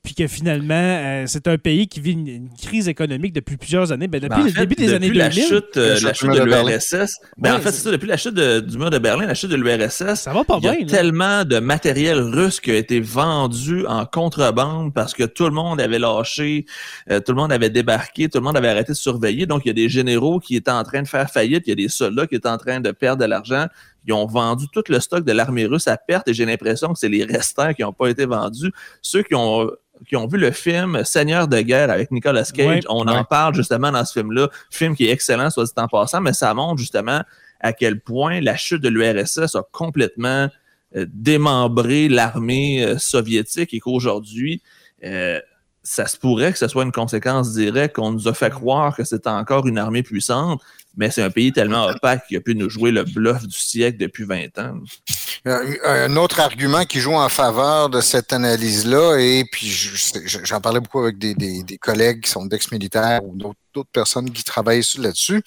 [0.03, 4.07] puis que finalement, euh, c'est un pays qui vit une, crise économique depuis plusieurs années.
[4.07, 5.17] Ben, depuis ben, le début des années 2000.
[5.17, 7.15] La chute, euh, la chute de l'URSS.
[7.37, 9.57] Ben, en fait, c'est ça, depuis la chute du mur de Berlin, la chute de
[9.57, 10.15] l'URSS.
[10.15, 10.73] Ça va pas bien.
[10.79, 15.25] Il y a tellement de matériel russe qui a été vendu en contrebande parce que
[15.25, 16.65] tout le monde avait lâché,
[17.11, 19.47] euh, tout le monde avait débarqué, tout le monde avait arrêté de surveiller.
[19.47, 21.73] Donc, il y a des généraux qui étaient en train de faire faillite, il y
[21.73, 23.67] a des soldats qui étaient en train de perdre de l'argent.
[24.05, 26.99] Ils ont vendu tout le stock de l'armée russe à perte et j'ai l'impression que
[26.99, 28.71] c'est les restants qui n'ont pas été vendus.
[29.01, 29.69] Ceux qui ont
[30.07, 33.91] qui ont vu le film Seigneur de guerre avec Nicolas Cage, on en parle justement
[33.91, 37.21] dans ce film-là, film qui est excellent, soit dit en passant, mais ça montre justement
[37.59, 40.47] à quel point la chute de l'URSS a complètement
[40.95, 44.61] euh, démembré l'armée euh, soviétique et qu'aujourd'hui,
[45.03, 45.39] euh,
[45.83, 49.03] ça se pourrait que ce soit une conséquence directe qu'on nous a fait croire que
[49.03, 50.61] c'était encore une armée puissante,
[50.97, 53.97] mais c'est un pays tellement opaque qu'il a pu nous jouer le bluff du siècle
[53.97, 54.79] depuis 20 ans.
[55.47, 59.69] Euh, un autre argument qui joue en faveur de cette analyse-là, et puis
[60.43, 65.41] j'en parlais beaucoup avec des, collègues qui sont d'ex-militaires ou d'autres personnes qui travaillent là-dessus,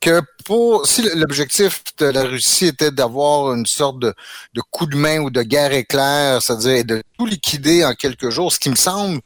[0.00, 4.12] que pour si l'objectif de la Russie était d'avoir une sorte de,
[4.54, 8.52] de, coup de main ou de guerre éclair, c'est-à-dire de tout liquider en quelques jours,
[8.52, 9.20] ce qui me semble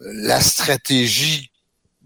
[0.00, 1.50] la stratégie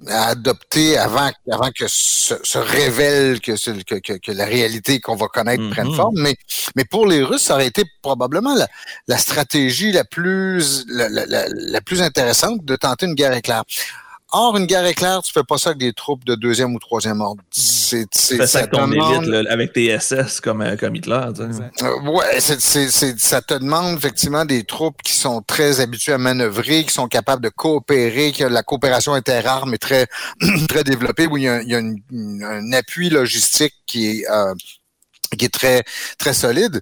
[0.08, 3.52] à adopter avant, avant que se, se révèle que,
[4.00, 5.96] que, que, la réalité qu'on va connaître prenne mm-hmm.
[5.96, 6.14] forme.
[6.20, 6.36] Mais,
[6.76, 8.68] mais pour les Russes, ça aurait été probablement la,
[9.08, 13.64] la stratégie la plus, la, la, la, plus intéressante de tenter une guerre éclair.
[14.34, 17.20] Or, une guerre éclair, tu fais pas ça avec des troupes de deuxième ou troisième
[17.20, 17.42] ordre.
[17.50, 21.20] C'est, c'est, ça, ton élite, avec tes SS comme, euh, comme Hitler.
[21.36, 21.84] Tu sais.
[21.84, 26.18] Euh, ouais, c'est, c'est, ça te demande effectivement des troupes qui sont très habituées à
[26.18, 30.06] manœuvrer, qui sont capables de coopérer, que la coopération interarmes est très,
[30.68, 34.54] très développée, où il y a, il y a un appui logistique qui est, euh,
[35.38, 35.82] qui est très,
[36.16, 36.80] très solide.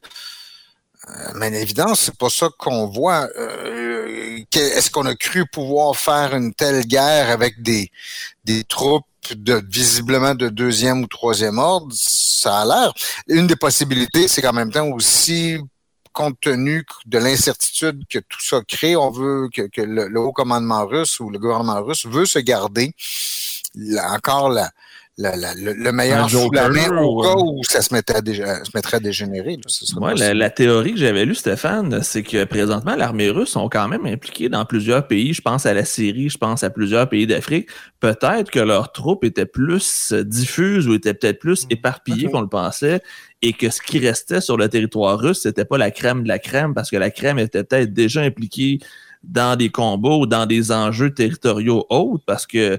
[1.11, 3.29] Euh, mais à l'évidence, c'est pas ça qu'on voit.
[3.37, 7.91] Euh, est-ce qu'on a cru pouvoir faire une telle guerre avec des,
[8.45, 11.93] des troupes de visiblement de deuxième ou troisième ordre?
[11.93, 12.95] Ça a l'air.
[13.29, 15.59] Une des possibilités, c'est qu'en même temps aussi,
[16.13, 21.21] compte tenu de l'incertitude que tout ça crée, on veut que, le, haut commandement russe
[21.21, 22.93] ou le gouvernement russe veut se garder
[24.11, 24.71] encore la,
[25.21, 29.59] le, meilleur sous la main au cas où ça se, mettait se mettrait à dégénérer.
[30.17, 34.49] la, théorie que j'avais lue, Stéphane, c'est que présentement, l'armée russe sont quand même impliqués
[34.49, 35.35] dans plusieurs pays.
[35.35, 37.69] Je pense à la Syrie, je pense à plusieurs pays d'Afrique.
[38.01, 41.73] Peut-être que leurs troupes étaient plus diffuses ou étaient peut-être plus mm.
[41.73, 43.03] éparpillées qu'on le pensait
[43.43, 46.39] et que ce qui restait sur le territoire russe, c'était pas la crème de la
[46.39, 48.79] crème parce que la crème était peut-être déjà impliquée
[49.23, 52.79] dans des combats ou dans des enjeux territoriaux autres parce que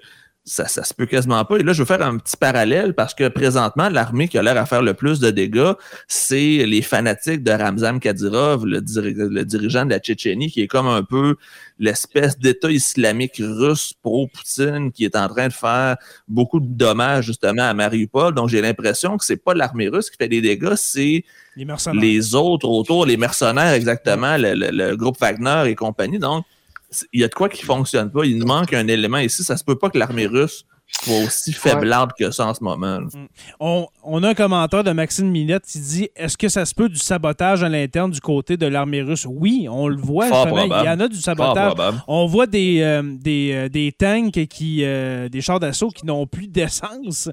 [0.52, 1.58] ça, ça se peut quasiment pas.
[1.58, 4.58] Et là, je veux faire un petit parallèle parce que présentement, l'armée qui a l'air
[4.58, 5.72] à faire le plus de dégâts,
[6.10, 11.04] c'est les fanatiques de Ramzan Kadyrov, le, dirigeant de la Tchétchénie, qui est comme un
[11.04, 11.36] peu
[11.80, 15.96] l'espèce d'État islamique russe pro-Poutine qui est en train de faire
[16.28, 18.36] beaucoup de dommages justement à Mariupol.
[18.36, 21.24] Donc, j'ai l'impression que c'est pas l'armée russe qui fait des dégâts, c'est
[21.56, 26.20] les, les, autres autour, les mercenaires exactement, le, le groupe Wagner et compagnie.
[26.20, 26.46] Donc,
[27.14, 28.26] il y a de quoi qui fonctionne pas.
[28.26, 29.44] Il nous manque un élément ici.
[29.44, 33.02] Ça se peut pas que l'armée russe soit aussi faiblarde que ça en ce moment.
[33.02, 33.28] Mm.
[33.60, 36.98] On, a un commentaire de Maxime Minette qui dit Est-ce que ça se peut du
[36.98, 39.26] sabotage à l'interne du côté de l'armée russe?
[39.28, 40.28] Oui, on le voit.
[40.28, 41.74] Il y en a du sabotage.
[42.08, 46.48] On voit des, euh, euh, des, tanks, qui, euh, des chars d'assaut qui n'ont plus
[46.48, 47.30] d'essence,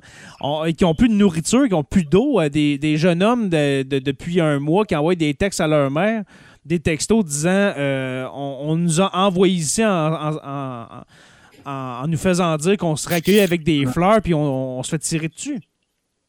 [0.67, 2.41] et qui n'ont plus de nourriture, qui n'ont plus d'eau.
[2.49, 6.25] Des, jeunes hommes depuis un mois qui envoient des textes à leur mère
[6.69, 11.03] des textos disant euh, on, nous a envoyé ici en,
[12.07, 15.59] nous faisant dire qu'on serait accueilli avec des fleurs puis on, se fait tirer dessus.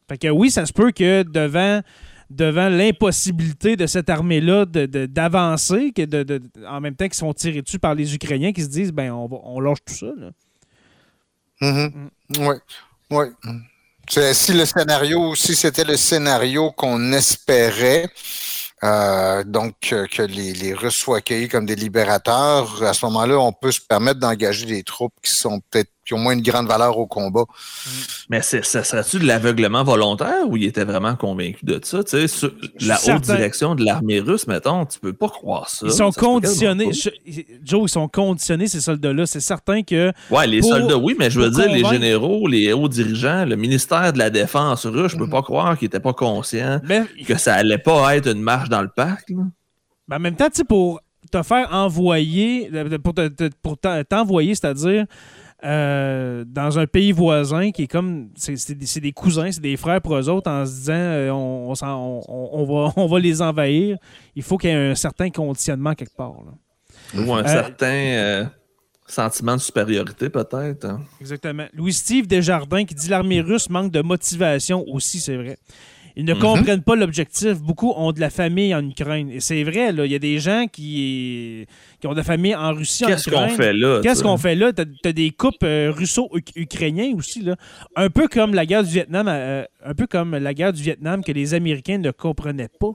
[0.08, 1.82] Fait que oui, ça se peut que devant
[2.30, 7.80] devant l'impossibilité de cette armée-là d'avancer, que de, en même temps qu'ils sont tirés dessus
[7.80, 10.08] par les Ukrainiens qui se disent ben on, on lâche tout ça.
[11.62, 11.92] Mm-hmm.
[12.40, 12.56] Oui.
[13.12, 13.26] Oui.
[14.08, 18.10] Si le scénario, si c'était le scénario qu'on espérait,
[18.84, 23.52] euh, donc que les, les, Russes soient accueillis comme des libérateurs, à ce moment-là, on
[23.52, 26.98] peut se permettre d'engager des troupes qui sont peut-être qui ont moins une grande valeur
[26.98, 27.44] au combat.
[28.30, 32.04] Mais ça serait-tu de l'aveuglement volontaire ou il était vraiment convaincu de ça?
[32.04, 32.48] Tu sais,
[32.82, 35.86] la haute direction de l'armée russe, mettons, tu peux pas croire ça.
[35.86, 36.90] Ils sont conditionnés.
[37.64, 39.28] Joe, ils sont conditionnés, ces soldats-là.
[39.28, 40.12] C'est certain que.
[40.32, 44.12] Ouais, les soldats, oui, mais je veux dire, les généraux, les hauts dirigeants, le ministère
[44.12, 45.32] de la Défense russe, je peux mhm.
[45.32, 46.82] pas croire qu'ils étaient pas conscients
[47.28, 49.32] que ça allait pas être une marche dans le parc.
[50.08, 51.02] Ben, en même temps, tu sais, pour
[51.32, 52.72] te faire envoyer,
[53.62, 55.06] pour t'envoyer, c'est-à-dire
[55.64, 58.30] euh, dans un pays voisin qui est comme.
[58.36, 62.66] C'est des cousins, c'est des frères pour eux autres en se disant euh, on, on,
[62.66, 63.98] va, on va les envahir.
[64.36, 66.34] Il faut qu'il y ait un certain conditionnement quelque part.
[67.16, 68.52] Ou un euh, certain
[69.06, 70.86] sentiment de supériorité, peut-être.
[70.86, 71.02] Hein.
[71.20, 71.66] Exactement.
[71.74, 75.58] Louis-Steve Desjardins qui dit l'armée russe manque de motivation aussi, c'est vrai.
[76.16, 76.40] Ils ne mhm.
[76.40, 77.62] comprennent pas l'objectif.
[77.62, 79.30] Beaucoup ont de la famille en Ukraine.
[79.30, 81.66] Et c'est vrai, là, il y a des gens qui,
[82.00, 84.00] qui ont de la famille en Russie, Qu'est-ce qu'on fait là?
[84.02, 84.72] Qu'est-ce qu'on fait là?
[84.74, 87.42] Tu as, des couples euh, russo-ukrainiens aussi.
[87.42, 87.56] Là.
[87.96, 91.24] Un peu comme la guerre du Vietnam, euh, un peu comme la guerre du Vietnam
[91.24, 92.94] que les Américains ne comprenaient pas.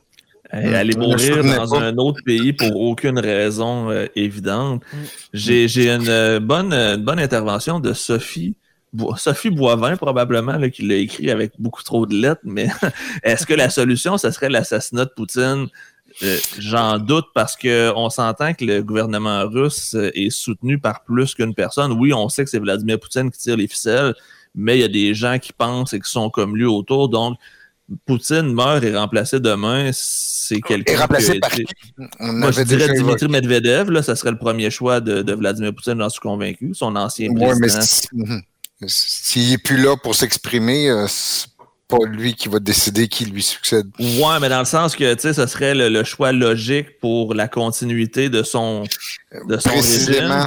[0.51, 4.83] aller mourir dans un autre pays pour aucune raison euh, évidente.
[4.93, 4.97] Mm.
[5.35, 8.57] J'ai une bonne, une bonne intervention de Sophie
[9.17, 12.69] Sophie Boivin, probablement, qui l'a écrit avec beaucoup trop de lettres, mais
[13.23, 15.67] est-ce que la solution, ce serait l'assassinat de Poutine?
[16.23, 21.55] Euh, j'en doute parce qu'on s'entend que le gouvernement russe est soutenu par plus qu'une
[21.55, 21.93] personne.
[21.93, 24.15] Oui, on sait que c'est Vladimir Poutine qui tire les ficelles,
[24.55, 27.09] mais il y a des gens qui pensent et qui sont comme lui autour.
[27.09, 27.37] Donc,
[28.07, 31.01] Poutine meurt et remplacé demain, c'est quelqu'un.
[31.01, 31.67] remplacé par qui?
[32.19, 36.09] Moi, je dirais Dimitri Medvedev, là, ça serait le premier choix de, Vladimir Poutine, j'en
[36.09, 37.81] suis convaincu, son ancien président.
[38.87, 41.07] S'il n'est plus là pour s'exprimer, euh,
[41.89, 43.87] pas lui qui va décider qui lui succède.
[43.99, 47.49] Ouais, mais dans le sens que, tu sais, ce serait le, choix logique pour la
[47.49, 48.85] continuité de son,
[49.49, 50.47] de son précisément,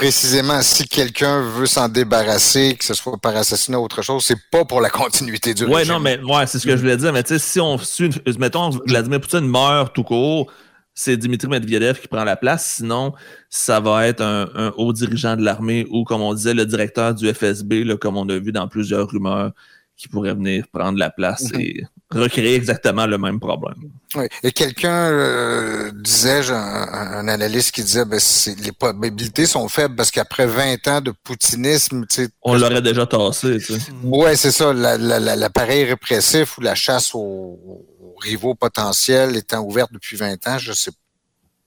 [0.00, 4.48] Précisément, si quelqu'un veut s'en débarrasser, que ce soit par assassinat ou autre chose, c'est
[4.50, 7.12] pas pour la continuité du ouais, non, mais ouais, c'est ce que je voulais dire.
[7.12, 8.08] Mais tu sais, si on suit,
[8.38, 10.50] mettons, Vladimir Poutine meurt tout court,
[10.94, 12.76] c'est Dimitri Medvedev qui prend la place.
[12.76, 13.12] Sinon,
[13.50, 17.30] ça va être un, haut dirigeant de l'armée ou, comme on disait, le directeur du
[17.30, 19.52] FSB, là, comme on a vu dans plusieurs rumeurs,
[20.00, 21.60] qui pourrait venir prendre la place mhm.
[21.60, 23.90] et recréer exactement le même problème.
[24.14, 24.24] Oui.
[24.42, 28.18] Et quelqu'un euh, disait, un, analyste qui disait, ben,
[28.64, 32.06] les probabilités sont faibles parce qu'après 20 ans de poutinisme,
[32.42, 33.58] on l'aurait déjà tassé.
[34.02, 34.72] Oui, c'est ça.
[34.72, 37.86] L'appareil répressif ou la chasse aux,
[38.20, 40.90] rivaux potentiels étant ouverte depuis 20 ans, je ne sais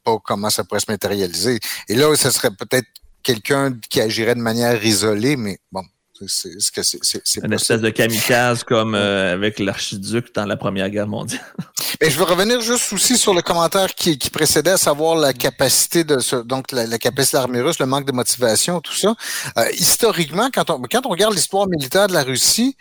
[0.03, 1.59] pas comment ça pourrait se matérialiser.
[1.87, 2.87] Et là, ce serait peut-être
[3.23, 5.83] quelqu'un qui agirait de manière isolée, mais bon,
[6.27, 6.57] c'est.
[7.43, 11.41] Une espèce de kamikaze comme euh, avec l'archiduc dans la Première Guerre mondiale.
[12.01, 16.03] Mais je veux revenir juste aussi sur le commentaire qui, précédait, à savoir la capacité
[16.03, 19.15] de ce, donc la, capacité de l'armée russe, le manque de motivation, tout ça.
[19.57, 22.75] Euh, historiquement, quand on quand on regarde l'histoire militaire de la Russie,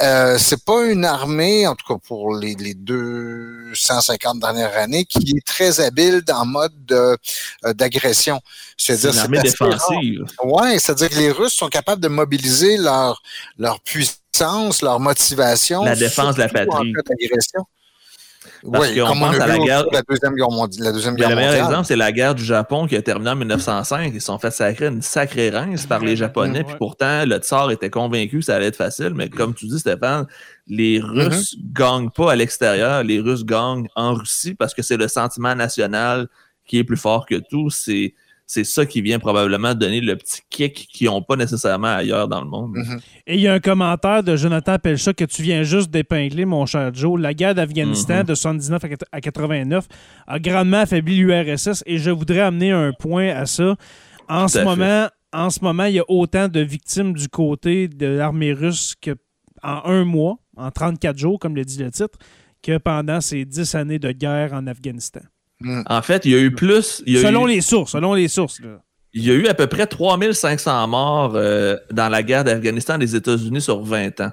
[0.00, 5.34] euh, c'est pas une armée, en tout cas pour les, les 250 dernières années, qui
[5.36, 7.16] est très habile dans mode euh,
[7.74, 8.40] d'agression.
[8.76, 10.24] C'est une armée défensive.
[10.42, 13.22] Ouais, c'est-à-dire que les Russes sont capables de mobiliser leur
[13.58, 15.84] leur puissance, leur motivation.
[15.84, 16.92] La défense de la patrie.
[18.70, 19.84] Parce oui, qu'on pense à la guerre.
[19.92, 22.86] La Deuxième Guerre, mondiale, la deuxième guerre Le meilleur exemple, c'est la guerre du Japon
[22.86, 24.12] qui a terminé en 1905.
[24.14, 26.62] Ils se sont fait sacrer une sacrée rince par les Japonais.
[26.62, 29.12] Puis pourtant, le tsar était convaincu que ça allait être facile.
[29.14, 30.26] Mais comme tu dis, Stéphane,
[30.68, 31.04] les mm-hmm.
[31.04, 33.02] Russes ne gagnent pas à l'extérieur.
[33.02, 36.28] Les Russes gagnent en Russie parce que c'est le sentiment national
[36.66, 37.70] qui est plus fort que tout.
[37.70, 38.14] C'est
[38.46, 42.40] c'est ça qui vient probablement donner le petit kick qu'ils n'ont pas nécessairement ailleurs dans
[42.40, 42.72] le monde.
[42.74, 43.00] Mhm.
[43.26, 46.66] Et il y a un commentaire de Jonathan Pelcha que tu viens juste d'épingler, mon
[46.66, 47.20] cher Joe.
[47.20, 48.24] La guerre d'Afghanistan mhm.
[48.24, 48.82] de 79
[49.12, 49.86] à 89
[50.26, 53.76] a grandement affaibli l'URSS et je voudrais amener un point à ça.
[54.28, 58.06] En ce moment, en ce moment, il y a autant de victimes du côté de
[58.06, 59.16] l'armée russe que
[59.62, 62.18] en un mois, en 34 jours, comme le dit le titre,
[62.62, 65.20] que pendant ces 10 années de guerre en Afghanistan.
[65.62, 65.82] Mm.
[65.86, 67.02] En fait, il y a eu plus.
[67.06, 68.60] selon les sources, selon les sources.
[69.14, 73.14] Il y a eu à peu près 3500 morts euh, dans la guerre d'Afghanistan des
[73.14, 74.32] États-Unis sur 20 ans.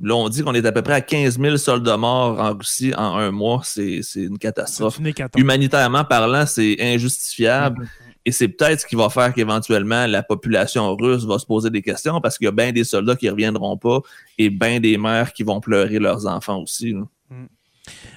[0.00, 2.92] Là, on dit qu'on est à peu près à 15 000 soldats morts en Russie
[2.96, 3.60] en un mois.
[3.64, 5.00] C'est une catastrophe.
[5.36, 7.88] Humanitairement parlant, c'est injustifiable.
[8.26, 11.80] Et c'est peut-être ce qui va faire qu'éventuellement la population russe va se poser des
[11.80, 14.00] questions parce qu'il y a bien des soldats qui ne reviendront pas
[14.36, 16.92] et bien des mères qui vont pleurer leurs enfants aussi.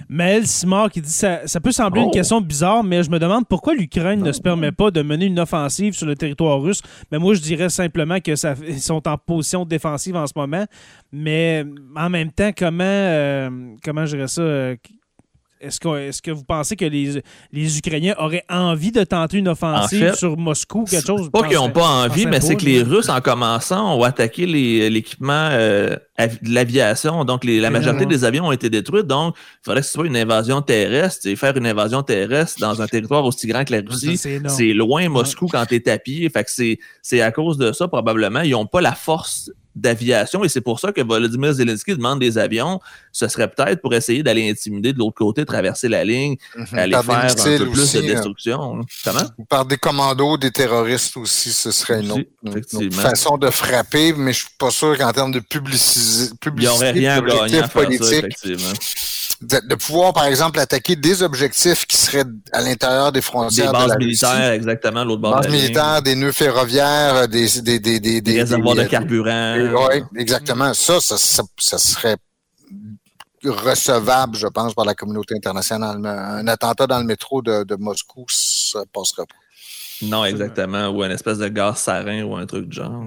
[0.08, 2.12] Maël Simard qui dit ça, ça peut sembler une oh.
[2.12, 5.40] question bizarre, mais je me demande pourquoi l'Ukraine ne se permet pas de mener une
[5.40, 6.82] offensive sur le territoire russe.
[7.12, 10.66] Mais moi, je dirais simplement que ça, sont en position défensive en ce moment.
[11.12, 11.64] Mais
[11.96, 13.50] en même temps, comment, euh,
[13.84, 14.42] comment je dirais ça?
[15.62, 19.50] Est-ce que, est que vous pensez que les, les Ukrainiens auraient envie de tenter une
[19.50, 21.30] offensive sur Moscou, quelque chose?
[21.30, 25.50] Pas qu'ils n'ont pas envie, mais c'est que les Russes, en commençant, ont attaqué l'équipement
[25.52, 27.26] euh, de l'aviation.
[27.26, 29.04] Donc, la majorité des avions ont été détruits.
[29.04, 31.28] Donc, il faudrait que ce soit une invasion terrestre.
[31.28, 35.10] Et faire une invasion terrestre dans un territoire aussi grand que la Russie, c'est loin
[35.10, 36.30] Moscou quand tu es tapis.
[36.30, 38.42] Fait que c'est à cause de ça, probablement.
[38.42, 42.38] Ils n'ont pas la force d'aviation et c'est pour ça que Volodymyr Zelensky demande des
[42.38, 42.80] avions.
[43.12, 46.66] Ce serait peut-être pour essayer d'aller intimider de l'autre côté, traverser la ligne, mhm.
[46.78, 48.14] aller faire un peu plus de hein.
[48.14, 48.82] destruction.
[49.50, 54.40] Par des commandos, des terroristes aussi, ce serait une autre, façon de frapper, mais je
[54.40, 56.34] suis pas sûr qu'en termes de publicité,
[56.68, 58.74] aurait rien à gagner à faire ça, effectivement
[59.42, 63.72] de, pouvoir, par exemple, attaquer des objectifs qui seraient à l'intérieur des frontières.
[63.72, 65.36] Des bases militaires, exactement, l'autre bord.
[65.36, 69.88] Bases militaires, des nœuds ferroviaires, des, des, des, des, des réservoirs de carburant.
[69.90, 70.74] Oui, exactement.
[70.74, 72.18] Ça, ça, ça, serait
[73.46, 76.06] recevable, je pense, par la communauté internationale.
[76.06, 79.36] Un attentat dans le métro de, de Moscou, ça passerait pas.
[80.02, 80.90] Non, exactement.
[80.90, 83.04] Ou un espèce de gaz sarin ou un truc de genre.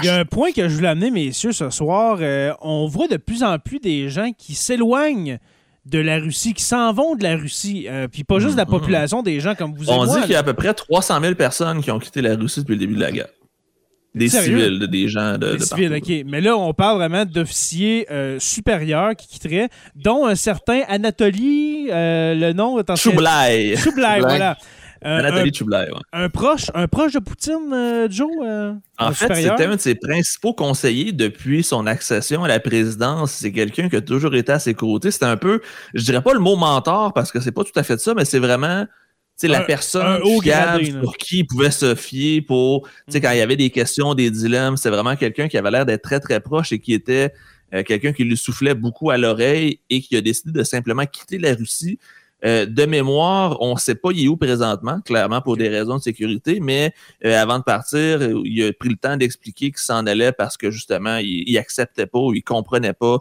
[0.00, 2.18] Il y a un point que je voulais amener, messieurs, ce soir.
[2.20, 5.38] Euh, on voit de plus en plus des gens qui s'éloignent
[5.86, 8.64] de la Russie, qui s'en vont de la Russie, euh, puis pas juste de la
[8.64, 8.70] mm-hmm.
[8.70, 11.34] population des gens comme vous On dit qu'il y a à peu près 300 000
[11.34, 13.28] personnes qui ont quitté la Russie depuis le début de la guerre.
[14.14, 16.26] Des civils, des gens de, des civils, OK.
[16.26, 22.52] Mais là, on parle vraiment d'officiers euh, supérieurs qui quitteraient, dont un certain Anatoly, le
[22.52, 22.82] nom...
[22.96, 23.76] Choublai.
[23.76, 24.56] Choublai, voilà.
[25.04, 28.30] Euh, un, proche, un proche de Poutine, euh, Joe?
[28.44, 33.32] Euh, en fait, c'était un de ses principaux conseillers depuis son accession à la présidence.
[33.32, 35.10] C'est quelqu'un qui a toujours été à ses côtés.
[35.10, 35.60] C'était un peu,
[35.94, 38.24] je dirais pas le mot mentor parce que c'est pas tout à fait ça, mais
[38.24, 38.86] c'est vraiment
[39.42, 43.56] la personne fiable pour qui il pouvait se fier pour, sais quand il y avait
[43.56, 46.80] des questions, des dilemmes, c'est vraiment quelqu'un qui avait l'air d'être très, très proche et
[46.80, 47.32] qui était
[47.86, 51.54] quelqu'un qui lui soufflait beaucoup à l'oreille et qui a décidé de simplement quitter la
[51.54, 52.00] Russie
[52.44, 55.96] euh, de mémoire, on ne sait pas il est où présentement, clairement pour des raisons
[55.96, 56.92] de sécurité, mais
[57.24, 60.70] euh, avant de partir, il a pris le temps d'expliquer qu'il s'en allait parce que
[60.70, 63.18] justement, il, il acceptait pas ou il comprenait pas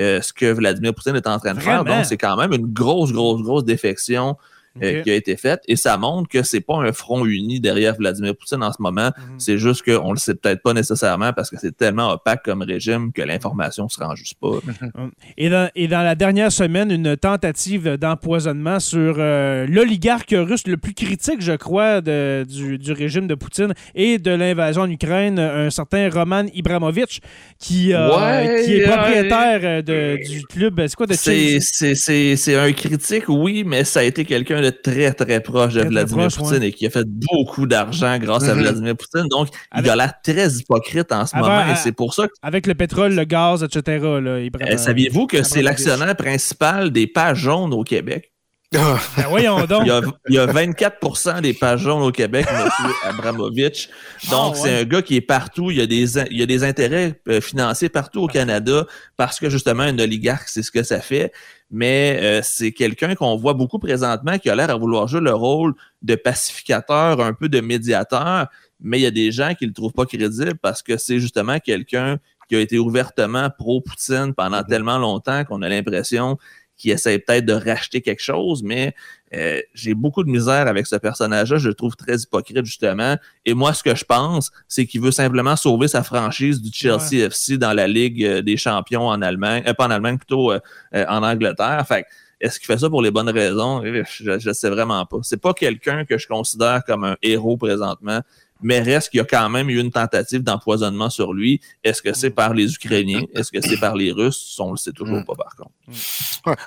[0.00, 1.84] euh, ce que Vladimir Poutine était en train de faire.
[1.84, 4.36] Donc, c'est quand même une grosse, grosse, grosse défection
[4.82, 5.62] euh, qui a été faite.
[5.66, 9.10] Et ça montre que c'est pas un front uni derrière Vladimir Poutine en ce moment.
[9.16, 9.38] Mhm.
[9.38, 13.12] C'est juste qu'on le sait peut-être pas nécessairement parce que c'est tellement opaque comme régime
[13.12, 14.58] que l'information se rend juste pas.
[15.36, 20.76] Et, dans, et dans la dernière semaine, une tentative d'empoisonnement sur euh, l'oligarque russe le
[20.76, 25.38] plus critique, je crois, de, du, du, régime de Poutine et de l'invasion en Ukraine,
[25.38, 27.20] un certain Roman Ibramovitch
[27.58, 30.80] qui, euh, qui est propriétaire de, du club.
[30.86, 35.40] C'est quoi de C'est un critique, oui, mais ça a été quelqu'un de très, très
[35.40, 38.60] proche de Vladimir Poutine et qui a fait beaucoup d'argent grâce à mm-hmm.
[38.60, 39.28] Vladimir Poutine.
[39.28, 42.32] Donc, il a l'air très hypocrite en ce moment et c'est pour ça que...
[42.42, 44.50] Avec le pétrole, le gaz, etc.
[44.60, 48.32] Eh, saviez-vous que c'est l'actionnaire principal des pages jaunes au Québec?
[48.72, 48.98] Ben
[49.28, 49.82] voyons donc.
[50.28, 52.68] Il y, a, 24% des pages jaunes au Québec, M.
[53.02, 53.88] Abramovich.
[54.30, 55.72] Donc, ah, c'est un gars qui est partout.
[55.72, 59.40] Il y a des, il y a des intérêts euh, financiers partout au Canada parce
[59.40, 61.32] que, justement, un oligarque, c'est ce que ça fait.
[61.72, 65.34] Mais euh, c'est quelqu'un qu'on voit beaucoup présentement qui a l'air à vouloir jouer le
[65.34, 68.46] rôle de pacificateur, un peu de médiateur.
[68.80, 71.58] Mais il y a des gens qui le trouvent pas crédible parce que c'est justement
[71.58, 72.18] quelqu'un
[72.48, 74.68] qui a été ouvertement pro-Poutine pendant mm-hmm.
[74.68, 76.38] tellement longtemps qu'on a l'impression
[76.80, 78.94] qui essaie peut-être de racheter quelque chose, mais
[79.34, 81.58] euh, j'ai beaucoup de misère avec ce personnage-là.
[81.58, 83.16] Je le trouve très hypocrite, justement.
[83.44, 87.26] Et moi, ce que je pense, c'est qu'il veut simplement sauver sa franchise du Chelsea
[87.26, 91.22] FC dans la Ligue euh, des champions en Allemagne, euh, pas en Allemagne, plutôt en
[91.22, 91.84] Angleterre.
[91.86, 92.06] Fait
[92.40, 93.82] est-ce qu'il fait ça pour les bonnes raisons?
[93.84, 95.18] Je ne sais vraiment pas.
[95.22, 98.22] C'est pas quelqu'un que je considère comme un héros présentement
[98.62, 101.60] mais reste qu'il y a quand même eu une tentative d'empoisonnement sur lui.
[101.84, 103.22] Est-ce que c'est par les Ukrainiens?
[103.34, 104.56] Est-ce que c'est par les Russes?
[104.58, 105.70] On le sait toujours pas, par contre.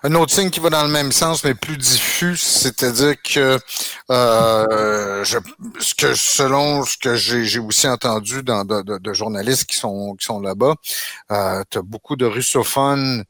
[0.04, 3.60] Un autre signe qui va dans le même sens, mais plus diffus, c'est-à-dire que,
[4.12, 5.38] euh, je,
[5.80, 10.26] ce que selon ce que j'ai aussi entendu dans, de, de, journalistes qui sont, qui
[10.26, 10.76] sont là-bas,
[11.32, 13.24] euh, tu as beaucoup de russophones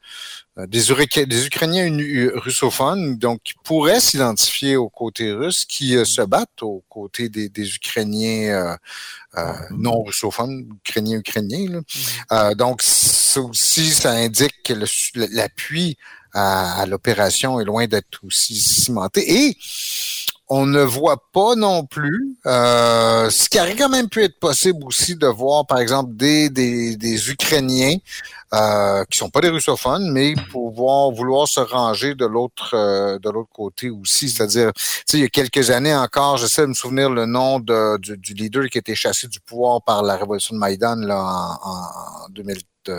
[0.56, 1.90] des, des, Ukrainiens
[2.34, 7.48] russophones, donc qui pourraient s'identifier aux côtés russes, qui euh, se battent aux côtés des,
[7.48, 8.76] des Ukrainiens
[9.36, 11.82] euh, non russophones, Ukrainiens ukrainiens.
[12.30, 12.54] Là.
[12.54, 14.74] donc ça aussi, ça indique que
[15.34, 15.96] l'appui
[16.32, 19.46] à, à l'opération est loin d'être aussi cimenté.
[19.46, 19.56] Et
[20.48, 24.84] on ne voit pas non plus euh, ce qui aurait quand même pu être possible
[24.84, 27.96] aussi de voir, par exemple, des, des, des Ukrainiens
[28.52, 33.30] euh, qui sont pas des russophones, mais pouvoir vouloir se ranger de l'autre euh, de
[33.30, 34.28] l'autre côté aussi.
[34.28, 34.70] C'est-à-dire,
[35.12, 38.66] il y a quelques années encore, j'essaie de me souvenir le nom de, du, leader
[38.66, 41.20] qui a été chassé du pouvoir par la révolution de Maïdan là,
[41.62, 42.58] en, en 2000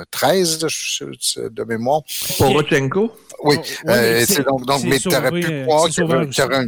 [0.10, 2.02] 13 de, de mémoire.
[2.38, 3.12] Porochenko?
[3.44, 3.56] Oui.
[3.58, 6.68] Oh, euh, donc, donc mais tu aurais pu croire qu'il y aurait un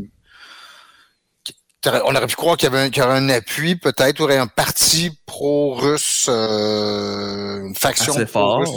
[1.85, 6.27] on aurait pu croire qu'il y, avait un, un appui, peut-être, aurait un parti pro-russe,
[6.29, 8.69] euh, une faction pro-russe,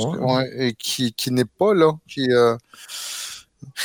[0.57, 1.93] et qui, qui n'est pas là.
[2.09, 2.57] Qui, euh,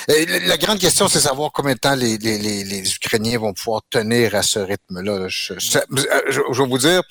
[0.07, 4.35] la grande question, c'est savoir combien de temps les, les, les, Ukrainiens vont pouvoir tenir
[4.35, 5.27] à ce rythme-là.
[5.27, 7.01] Je, vais vous dire,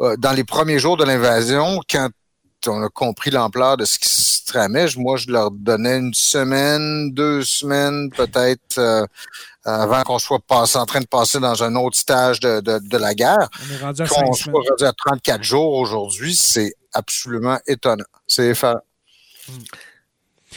[0.00, 2.08] euh, dans les premiers jours de l'invasion, quand
[2.68, 7.12] on a compris l'ampleur de ce qui se tramait, moi, je leur donnais une semaine,
[7.12, 9.06] deux semaines, peut-être, euh,
[9.64, 13.14] avant qu'on soit passé, en train de passer dans un autre stage de, de, la
[13.14, 13.48] guerre.
[14.08, 18.04] Qu'on soit rendu à 34 jours aujourd'hui, c'est absolument étonnant.
[18.26, 18.80] C'est effarant.
[19.48, 19.52] Hmm.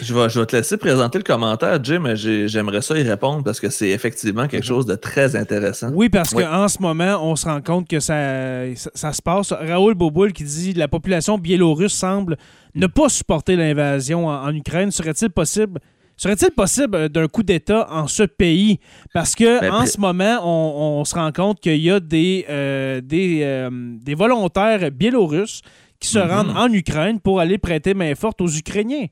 [0.02, 3.44] Je vais, je vais te laisser présenter le commentaire, Jim, mais j'aimerais ça y répondre
[3.44, 4.68] parce que c'est effectivement quelque mhm.
[4.68, 5.92] chose de très intéressant.
[5.94, 9.52] Oui, parce qu'en ce moment, on se rend compte que ça, ça, se passe.
[9.52, 12.38] Raoul Boboul qui dit la population biélorusse semble
[12.76, 14.92] ne pas supporter l'invasion en, Ukraine.
[14.92, 15.80] Serait-il possible
[16.18, 18.80] Serait-il possible euh, d'un coup d'État en ce pays?
[19.14, 23.00] Parce que ben, en ce moment, on, se rend compte qu'il y a des, euh,
[23.00, 25.62] des, euh, des, volontaires biélorusses
[26.00, 26.30] qui se mhm.
[26.30, 29.06] rendent en Ukraine pour aller prêter main forte aux Ukrainiens.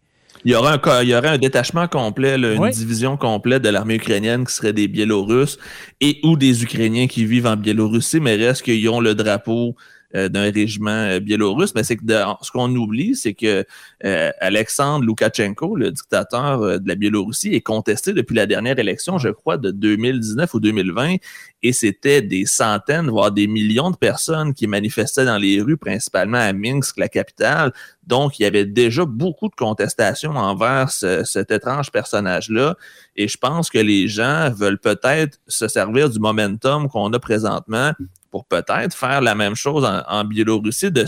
[0.48, 3.96] Il y, aura un, il y aurait un détachement complet, une division complète de l'armée
[3.96, 5.58] ukrainienne qui serait des Biélorusses
[6.00, 9.76] et ou des Ukrainiens qui vivent en Biélorussie, mais reste qu'ils ont le drapeau
[10.14, 11.76] d'un régiment euh, biélorusse.
[11.76, 12.04] Mais c'est que
[12.42, 13.66] ce qu'on oublie, c'est que
[14.06, 19.30] euh, Alexandre Loukachenko, le dictateur de la Biélorussie, est contesté depuis la dernière élection, je
[19.30, 21.16] crois, de 2019 ou 2020,
[21.64, 26.38] et c'était des centaines, voire des millions de personnes qui manifestaient dans les rues, principalement
[26.38, 27.74] à Minsk, la capitale.
[28.06, 32.76] Donc, il y avait déjà beaucoup de contestations envers cet étrange personnage-là.
[33.16, 37.92] Et je pense que les gens veulent peut-être se servir du momentum qu'on a présentement
[38.32, 41.06] pour peut-être faire la même chose en, Biélorussie, de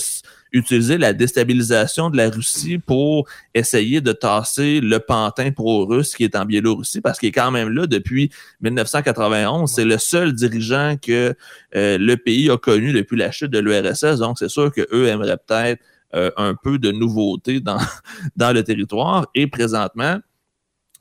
[0.51, 6.35] utiliser la déstabilisation de la Russie pour essayer de tasser le pantin pro-russe qui est
[6.35, 9.71] en Biélorussie, parce qu'il est quand même là depuis 1991.
[9.71, 11.35] C'est le seul dirigeant que
[11.75, 14.19] euh, le pays a connu depuis la chute de l'URSS.
[14.19, 15.81] Donc, c'est sûr qu'eux aimeraient peut-être
[16.15, 17.77] euh, un peu de nouveauté dans,
[18.35, 19.27] dans le territoire.
[19.35, 20.19] Et présentement,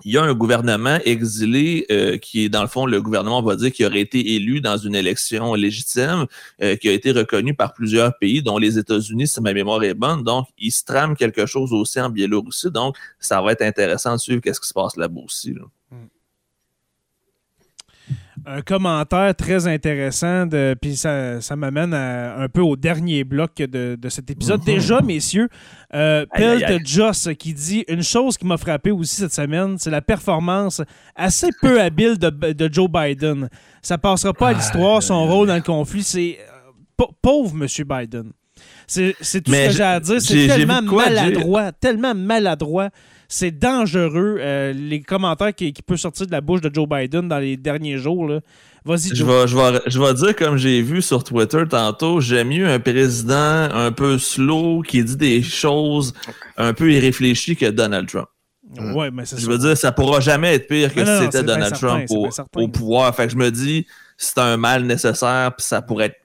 [0.04, 3.42] il y a un gouvernement exilé euh, qui est, dans le fond, le gouvernement, on
[3.42, 6.26] va dire, qui aurait été élu dans une élection légitime,
[6.62, 9.94] euh, qui a été reconnu par plusieurs pays, dont les États-Unis, si ma mémoire est
[9.94, 10.22] bonne.
[10.22, 12.70] Donc, il se trame quelque chose aussi en Biélorussie.
[12.70, 15.54] Donc, ça va être intéressant de suivre qu'est-ce qui se passe là-bas aussi.
[18.48, 23.96] Un commentaire très intéressant, de, puis ça, ça m'amène un peu au dernier bloc de,
[24.00, 24.60] de cet épisode.
[24.60, 24.66] Mhm.
[24.66, 25.48] Déjà, messieurs,
[25.94, 30.02] euh, Pelt Joss qui dit une chose qui m'a frappé aussi cette semaine, c'est la
[30.02, 30.80] performance
[31.14, 33.48] assez peu habile de, de Joe Biden.
[33.82, 36.38] Ça passera pas à l'histoire, son rôle dans le conflit, c'est
[37.22, 38.32] pauvre Monsieur Biden.
[38.86, 40.20] C'est tout ce que j'ai à dire.
[40.20, 42.88] C'est tellement maladroit, tellement maladroit
[43.28, 47.28] c'est dangereux, euh, les commentaires qui, qui peuvent sortir de la bouche de Joe Biden
[47.28, 48.30] dans les derniers jours.
[48.86, 52.48] Vas-y, Je vais, je, vais, je vais dire, comme j'ai vu sur Twitter tantôt, j'aime
[52.48, 56.14] mieux un président un peu slow qui dit des choses
[56.56, 58.28] un peu irréfléchies que Donald Trump.
[58.94, 62.04] Ouais, mais je veux dire, ça pourra jamais être pire que si c'était Donald Trump
[62.10, 63.14] au, au, pouvoir.
[63.14, 66.20] Fait que je me dis, c'est un mal nécessaire, puis ça pourrait être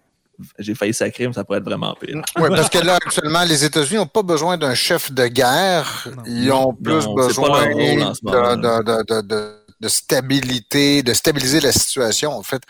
[0.59, 2.21] j'ai failli sacrer, mais ça pourrait être vraiment pire.
[2.37, 6.07] Oui, parce que là, actuellement, les États-Unis n'ont pas besoin d'un chef de guerre.
[6.25, 12.63] Ils ont plus besoin de, stabilité, de stabiliser la situation, en fait.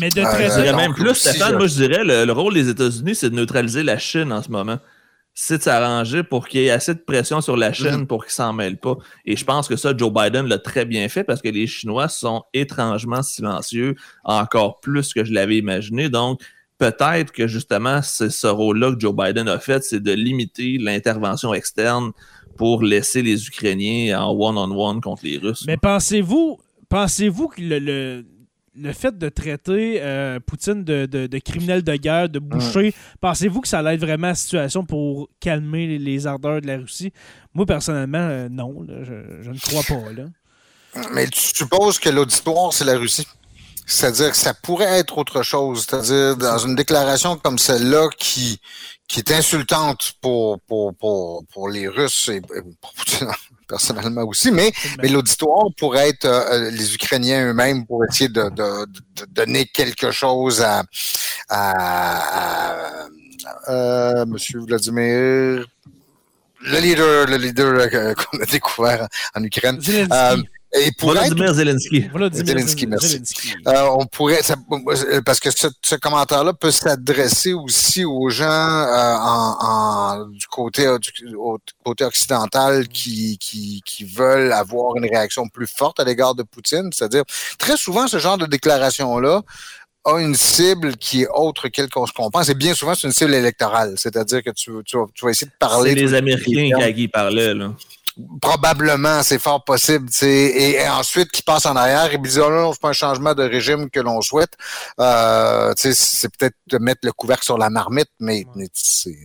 [0.00, 3.30] Mais de très euh, même plus, Stéphane, moi je dirais, le, rôle des États-Unis, c'est
[3.30, 4.78] de neutraliser la Chine en ce moment.
[5.34, 8.34] C'est de s'arranger pour qu'il y ait assez de pression sur la Chine pour qu'ils
[8.34, 8.96] s'en mêlent pas.
[9.24, 12.08] Et je pense que ça, Joe Biden l'a très bien fait parce que les Chinois
[12.08, 16.08] sont étrangement silencieux, encore plus que je l'avais imaginé.
[16.08, 16.40] Donc,
[16.78, 21.52] peut-être que justement, c'est ce rôle-là que Joe Biden a fait, c'est de limiter l'intervention
[21.52, 22.12] externe
[22.56, 25.64] pour laisser les Ukrainiens en one-on-one contre les Russes.
[25.66, 26.58] Mais pensez-vous,
[26.88, 28.24] pensez-vous que le,
[28.74, 33.68] le, fait de traiter euh, Poutine de, de, criminel de guerre, de boucher, pensez-vous que
[33.68, 37.12] ça aide vraiment la situation pour calmer les, ardeurs de la Russie?
[37.54, 40.12] Moi, personnellement, euh, non, je, je, ne crois pas.
[40.12, 40.24] Là.
[41.12, 43.26] Mais tu supposes que l'auditoire, c'est la Russie?
[43.88, 45.86] C'est-à-dire que ça pourrait être autre chose.
[45.88, 48.60] C'est-à-dire dans une déclaration comme celle-là qui,
[49.08, 52.92] qui est insultante pour, pour, pour, pour les Russes et pour
[53.68, 54.72] personnellement aussi, mais,
[55.02, 59.66] mais l'auditoire pourrait être euh, euh, les Ukrainiens eux-mêmes pour essayer de, de, de, donner
[59.66, 60.84] quelque chose à,
[61.50, 63.06] à,
[63.68, 64.36] euh, M.
[64.66, 65.66] Vladimir
[66.60, 69.80] le leader, le leader qu'on a découvert en Ukraine.
[70.74, 72.10] Et pour Vladimir Zelensky.
[72.32, 73.22] Zelensky, merci.
[73.66, 74.40] Euh, on pourrait,
[75.24, 81.10] parce que ce, commentaire-là peut s'adresser aussi aux gens euh, en, du côté du,
[81.84, 86.90] côté occidental qui, qui, qui veulent avoir une réaction plus forte à l'égard de Poutine.
[86.92, 87.24] C'est-à-dire,
[87.58, 89.42] très souvent, ce genre de déclaration-là
[90.04, 92.48] a une cible qui est autre qu'elle qu'on se pense.
[92.50, 93.94] Et bien souvent, c'est une cible électorale.
[93.96, 95.90] C'est-à-dire que tu, tu, vas, tu, vas, essayer de parler.
[95.90, 97.72] C'est les Américains qui parlaient, là
[98.40, 100.08] probablement, c'est fort possible.
[100.22, 103.34] Et, et, ensuite, qui passe en arrière et disent, oh non, c'est pas un changement
[103.34, 104.52] de régime que l'on souhaite.
[105.00, 109.16] Euh, c'est peut-être de mettre le couvercle sur la marmite, mais, mais c'est...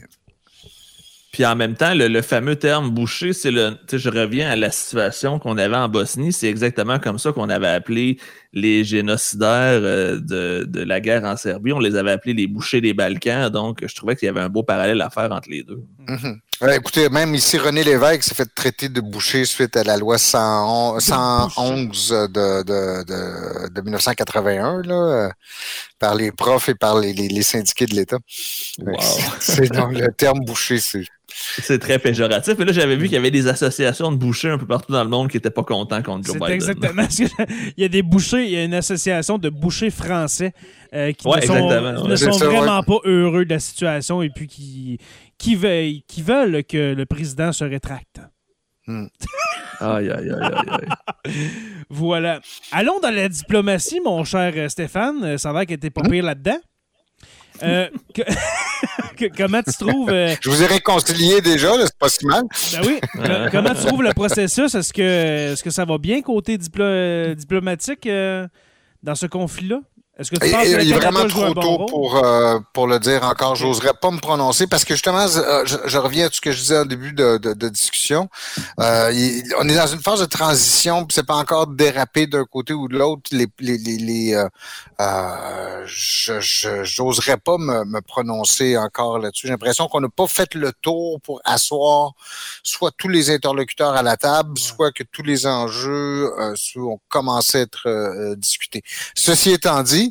[1.32, 3.76] Puis en même temps, le, fameux terme boucher, c'est le.
[3.92, 6.32] Je reviens à la situation qu'on avait en Bosnie.
[6.32, 8.20] C'est exactement comme ça qu'on avait appelé
[8.54, 11.74] les génocidaires euh, de, de, la guerre en Serbie.
[11.74, 13.50] On les avait appelés les bouchers des Balkans.
[13.50, 15.84] Donc, je trouvais qu'il y avait un beau parallèle à faire entre les deux.
[16.08, 16.76] Mm-hmm.
[16.76, 21.04] écoutez, même ici, René Lévesque s'est fait traiter de boucher suite à la loi 111,
[21.04, 25.30] 111 de, de, de, de, 1981 là, euh,
[25.98, 28.18] par les profs et par les, les, syndiqués de l'État.
[28.80, 28.96] Wow.
[29.40, 31.06] C'est le terme boucher, c'est
[31.62, 32.60] c'est très péjoratif.
[32.60, 35.04] Et là, j'avais vu qu'il y avait des associations de bouchers un peu partout dans
[35.04, 36.52] le monde qui n'étaient pas contents contre Joe Biden.
[36.52, 37.04] Exactement.
[37.78, 40.54] il y a des bouchers, il y a une association de bouchers français
[40.94, 45.00] euh, qui ne sont, vraiment pas heureux de la situation et puis qui,
[45.38, 48.22] qui, veulent, qui veulent que le président se rétracte.
[48.86, 49.06] Hmm.
[49.80, 51.34] aïe, aïe, aïe, aïe,
[51.90, 52.42] voilà.
[52.72, 55.38] Allons dans la diplomatie, mon cher Stéphane.
[55.38, 56.12] Ça va qu'il était pas hmm?
[56.12, 56.60] pire là-dedans.
[57.62, 57.88] Euh,
[59.38, 60.10] comment tu trouves.
[60.10, 62.44] Euh, Je vous ai réconcilié déjà, c'est pas si mal.
[62.72, 63.00] Ben oui.
[63.52, 64.74] comment tu trouves le processus?
[64.74, 68.48] Est-ce que, est -ce que ça va bien côté diplomatique euh,
[69.04, 69.82] dans ce conflit-là?
[70.16, 73.56] Est-ce que tu penses il, est vraiment trop tôt pour, euh, pour le dire encore.
[73.56, 76.78] J'oserais pas me prononcer parce que justement, euh, je, reviens à ce que je disais
[76.78, 78.30] au début de, de, discussion.
[78.80, 79.12] Euh,
[79.60, 82.96] on est dans une phase de transition, c'est pas encore dérapé d'un côté ou de
[82.96, 83.24] l'autre.
[83.32, 84.36] Les, les, les,
[85.02, 89.48] euh, je j'oserais pas me, me, prononcer encore là-dessus.
[89.48, 92.12] J'ai l'impression qu'on n'a pas fait le tour pour asseoir
[92.62, 96.32] soit tous les interlocuteurs à la table, soit que tous les enjeux
[96.76, 98.84] ont commencé à être discutés.
[99.16, 100.04] Ceci étant dit,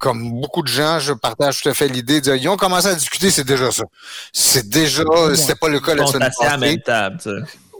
[0.00, 2.94] comme beaucoup de gens, je partage tout à fait l'idée de ils ont commencé à
[2.94, 3.84] discuter, c'est déjà ça.
[4.32, 5.04] C'est déjà,
[5.36, 6.46] c'était pas le cas la semaine passée.
[6.46, 7.18] À la même table,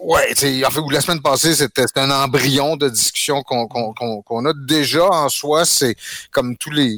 [0.03, 0.33] Ouais,
[0.65, 5.67] en fait, la semaine passée, c'était un embryon de discussion qu'on a déjà en soi.
[5.67, 5.95] C'est
[6.31, 6.97] comme tous les,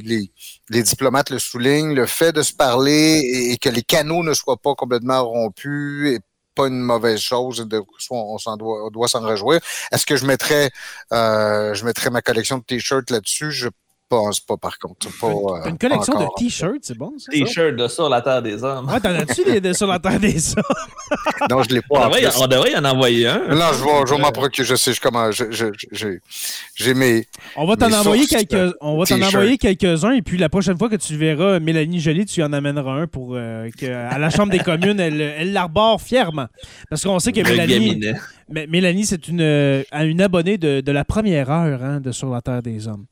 [0.69, 3.19] les, diplomates le soulignent, le fait de se parler
[3.51, 6.19] et, que les canaux ne soient pas complètement rompus et
[6.55, 7.67] pas une mauvaise chose.
[7.67, 9.59] De, on, s'en doit, doit s'en réjouir.
[9.91, 10.71] Est-ce que je mettrais,
[11.11, 13.51] euh, je mettrais ma collection de t-shirts là-dessus?
[13.51, 13.67] Je
[14.13, 15.07] pense pas, par contre.
[15.19, 17.31] Pas, euh, une collection de t-shirts, c'est bon, ça?
[17.31, 18.87] T-shirts de Sur la Terre des Hommes.
[18.89, 20.63] Ouais, t'en as-tu des de Sur la Terre des Hommes?
[21.49, 22.07] non, je l'ai pas.
[22.39, 23.55] On devrait, y en envoyer un.
[23.55, 24.67] Non, je vais, je vais m'en procurer.
[24.67, 25.29] Je sais comment.
[25.31, 27.25] J'ai mes.
[27.55, 28.75] On va t'en envoyer quelques.
[28.81, 32.25] On va t'en envoyer quelques-uns et puis la prochaine fois que tu verras Mélanie Jolie,
[32.25, 36.01] tu en amèneras un pour euh, que à la Chambre des communes, elle, elle l'arbore
[36.01, 36.47] fièrement.
[36.89, 38.13] Parce qu'on sait que Mélanie.
[38.53, 42.61] Mélanie, c'est une, euh, une abonnée de, la première heure hein, de Sur la Terre
[42.61, 43.05] des Hommes.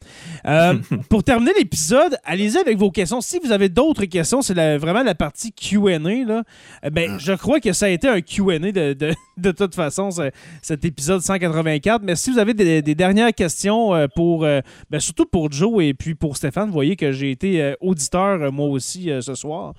[0.45, 0.75] Euh,
[1.09, 3.21] pour terminer l'épisode, allez-y avec vos questions.
[3.21, 5.99] Si vous avez d'autres questions, c'est vraiment la partie QA.
[5.99, 6.43] ben,
[7.15, 7.19] mm.
[7.19, 8.93] je crois que ça a été un QA de,
[9.37, 10.09] de, toute façon,
[10.61, 12.03] cet épisode 184.
[12.03, 16.13] Mais si vous avez des, dernières questions, euh, pour, ben, surtout pour Joe et puis
[16.15, 19.73] pour Stéphane, vous voyez que j'ai été auditeur moi aussi ce soir.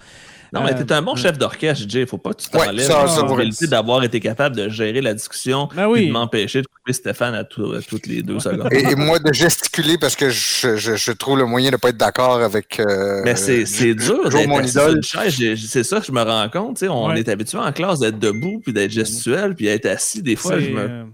[0.53, 2.05] Non, mais t'es un bon chef d'orchestre, Jay.
[2.05, 5.95] Faut pas que tu t'enlèves ouais, la d'avoir été capable de gérer la discussion ben
[5.95, 8.73] et de m'empêcher de couper Stéphane à, toutes les deux secondes.
[8.73, 12.43] Et, moi de gesticuler parce que je, je, trouve le moyen de pas être d'accord
[12.43, 12.81] avec.
[12.81, 15.01] Euh, mais c'est dur d'être mon idole.
[15.03, 16.83] C'est ça que je me rends compte.
[16.83, 20.23] On est habitué en classe d'être debout puis d'être gestuel puis d'être assis.
[20.23, 21.05] Des fois, je me euh,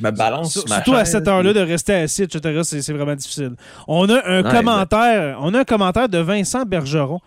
[0.00, 3.52] me balance Surtout à cette heure-là de rester assis, etc., c'est vraiment difficile.
[3.86, 7.20] On a un commentaire, on a un commentaire de Vincent Bergeron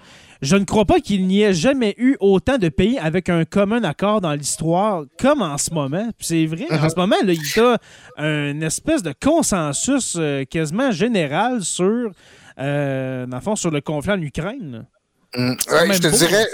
[0.45, 3.83] je ne crois pas qu'il n'y ait jamais eu autant de pays avec un commun
[3.83, 6.09] accord dans l'histoire comme en ce moment.
[6.19, 7.77] C'est vrai, en ce moment, il y a
[8.17, 12.11] une espèce de consensus euh, quasiment général sur,
[12.59, 13.25] euh,
[13.55, 14.85] sur le conflit en Ukraine.
[15.35, 15.55] Mm.
[15.67, 16.45] je te dirais,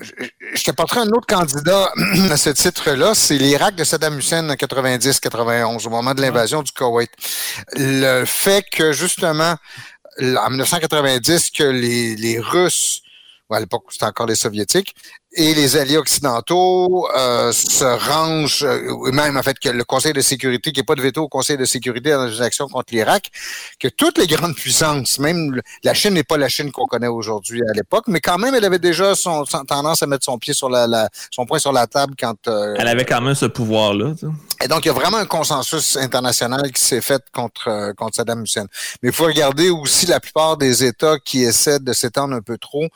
[0.00, 1.90] je, te porterai un autre candidat
[2.30, 6.72] à ce titre-là, c'est l'Irak de Saddam Hussein en 90-91, au moment de l'invasion du
[6.72, 7.10] Koweït.
[7.76, 9.56] Le fait que, justement,
[10.20, 13.02] en 1990 que les, les Russes,
[13.50, 14.94] à l'époque c'était encore les Soviétiques,
[15.36, 20.22] et les alliés occidentaux euh, se rangent, euh, même en fait que le Conseil de
[20.22, 22.94] sécurité, qu'il n'y ait pas de veto au Conseil de sécurité dans les actions contre
[22.94, 23.30] l'Irak,
[23.78, 27.60] que toutes les grandes puissances, même la Chine n'est pas la Chine qu'on connaît aujourd'hui
[27.68, 30.70] à l'époque, mais quand même, elle avait déjà son, tendance à mettre son pied sur
[30.70, 32.48] la, son poing sur la table quand.
[32.48, 34.14] Euh, elle avait quand même ce pouvoir-là.
[34.64, 38.42] Et donc, il y a vraiment un consensus international qui s'est fait contre, contre Saddam
[38.42, 38.66] Hussein.
[39.02, 42.56] Mais il faut regarder aussi la plupart des États qui essaient de s'étendre un peu
[42.56, 42.86] trop.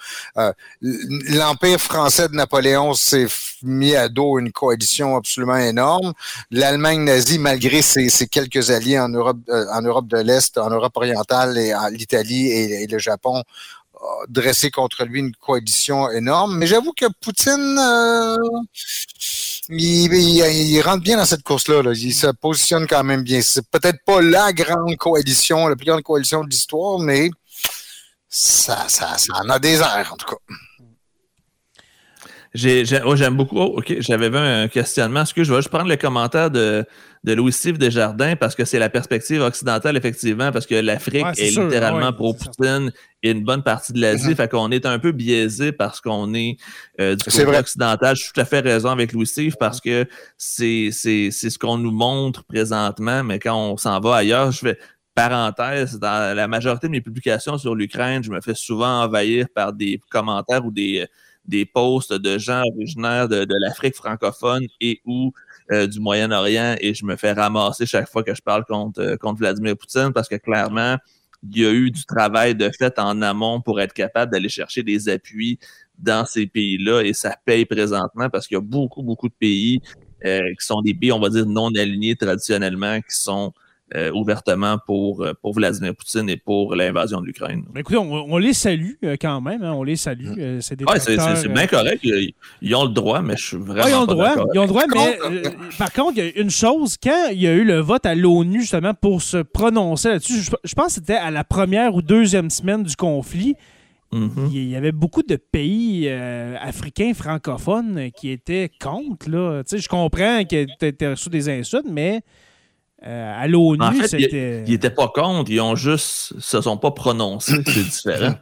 [0.80, 3.26] L'Empire français Napoléon s'est
[3.62, 6.12] mis à dos une coalition absolument énorme.
[6.50, 10.96] L'Allemagne nazie, malgré ses, quelques alliés en Europe, euh, en Europe de l'Est, en Europe
[10.96, 13.42] orientale et l'Italie et, le Japon,
[14.28, 16.56] dressé contre lui une coalition énorme.
[16.56, 18.36] Mais j'avoue que Poutine, euh,
[19.68, 21.82] il, rentre bien dans cette course-là.
[21.94, 23.40] Il se positionne quand même bien.
[23.42, 27.30] C'est peut-être pas la grande coalition, la plus grande coalition de l'histoire, mais
[28.28, 30.54] ça, ça en a des airs, en tout cas.
[33.04, 33.58] Oh, j'aime beaucoup.
[33.58, 35.22] Oh, OK, j'avais vu un questionnement.
[35.22, 36.84] Est-ce que je vais juste prendre le commentaire de,
[37.22, 42.12] de Louis-Steve Desjardins parce que c'est la perspective occidentale, effectivement, parce que l'Afrique est littéralement
[42.12, 42.90] pro-Poutine
[43.22, 44.30] et une bonne partie de l'Asie.
[44.30, 44.36] Mm-hmm.
[44.36, 46.56] Fait qu'on est un peu biaisé parce qu'on est
[47.00, 48.16] euh, du côté occidental.
[48.16, 52.42] Je suis tout à fait raison avec Louis-Steve parce que c'est ce qu'on nous montre
[52.44, 54.78] présentement, mais quand on s'en va ailleurs, je vais
[55.14, 59.72] parenthèse, dans la majorité de mes publications sur l'Ukraine, je me fais souvent envahir par
[59.72, 61.06] des commentaires ou des
[61.50, 65.32] des posts de gens originaires de, l'Afrique francophone et ou
[65.72, 69.16] euh, du Moyen-Orient et je me fais ramasser chaque fois que je parle contre, euh,
[69.16, 70.96] contre Vladimir Poutine parce que clairement,
[71.42, 74.82] il y a eu du travail de fait en amont pour être capable d'aller chercher
[74.82, 75.58] des appuis
[75.98, 79.80] dans ces pays-là et ça paye présentement parce qu'il y a beaucoup, beaucoup de pays
[80.24, 83.52] euh, qui sont des pays, on va dire, non alignés traditionnellement, qui sont
[83.96, 87.64] euh, ouvertement pour, euh, pour Vladimir Poutine et pour l'invasion de l'Ukraine.
[87.74, 90.28] Écoutez, on, les salue euh, quand même, hein, on les salue.
[90.28, 90.60] Mm.
[90.60, 90.76] c'est
[91.48, 92.00] bien correct.
[92.62, 93.88] Ils ont le droit, mais je suis vraiment.
[93.88, 95.42] ils ont le droit, ils ont le droit mais
[95.76, 98.14] par contre, il y a une chose, quand il y a eu le vote à
[98.14, 102.48] l'ONU justement pour se prononcer là-dessus, je, pense que c'était à la première ou deuxième
[102.48, 103.56] semaine du conflit.
[104.12, 104.50] Mm-hmm.
[104.52, 109.28] Il y avait beaucoup de pays africains francophones qui étaient contre.
[109.28, 109.62] Là.
[109.68, 112.22] je comprends que tu étais reçu des insultes, mais
[113.06, 116.90] euh, à l'ONU, en fait, Ils n'étaient pas contre, ils ont juste se sont pas
[116.90, 118.34] prononcés, c'est différent.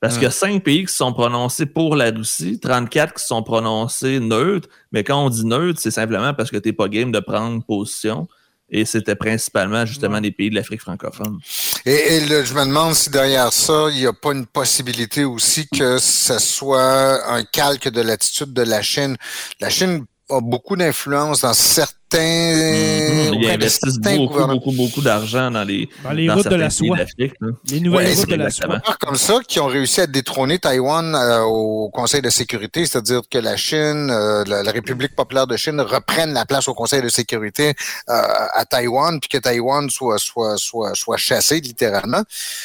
[0.00, 3.22] Parce qu'il y a cinq pays qui se sont prononcés pour la Russie, 34 qui
[3.22, 6.72] se sont prononcés neutres, mais quand on dit neutre, c'est simplement parce que tu n'es
[6.72, 8.26] pas game de prendre position.
[8.74, 11.38] Et c'était principalement justement des pays de l'Afrique francophone.
[11.84, 15.98] Et, je me demande si derrière ça, il n'y a pas une possibilité aussi que
[15.98, 19.16] ce soit un calque de l'attitude de la Chine.
[19.60, 23.34] La Chine a beaucoup d'influence dans certains Mhm.
[23.40, 25.88] Ils investissent beaucoup, beaucoup, beaucoup d'argent dans les,
[26.30, 26.98] routes de la soie.
[27.18, 28.80] Les nouvelles routes de la soie.
[29.00, 33.38] comme ça qui ont réussi à détrôner Taïwan euh, au Conseil de sécurité, c'est-à-dire que
[33.38, 37.74] la Chine, euh, la, République populaire de Chine reprenne la place au Conseil de sécurité
[38.08, 38.12] euh,
[38.54, 42.22] à Taïwan, puis que Taïwan soit, soit, soit, soit chassé littéralement.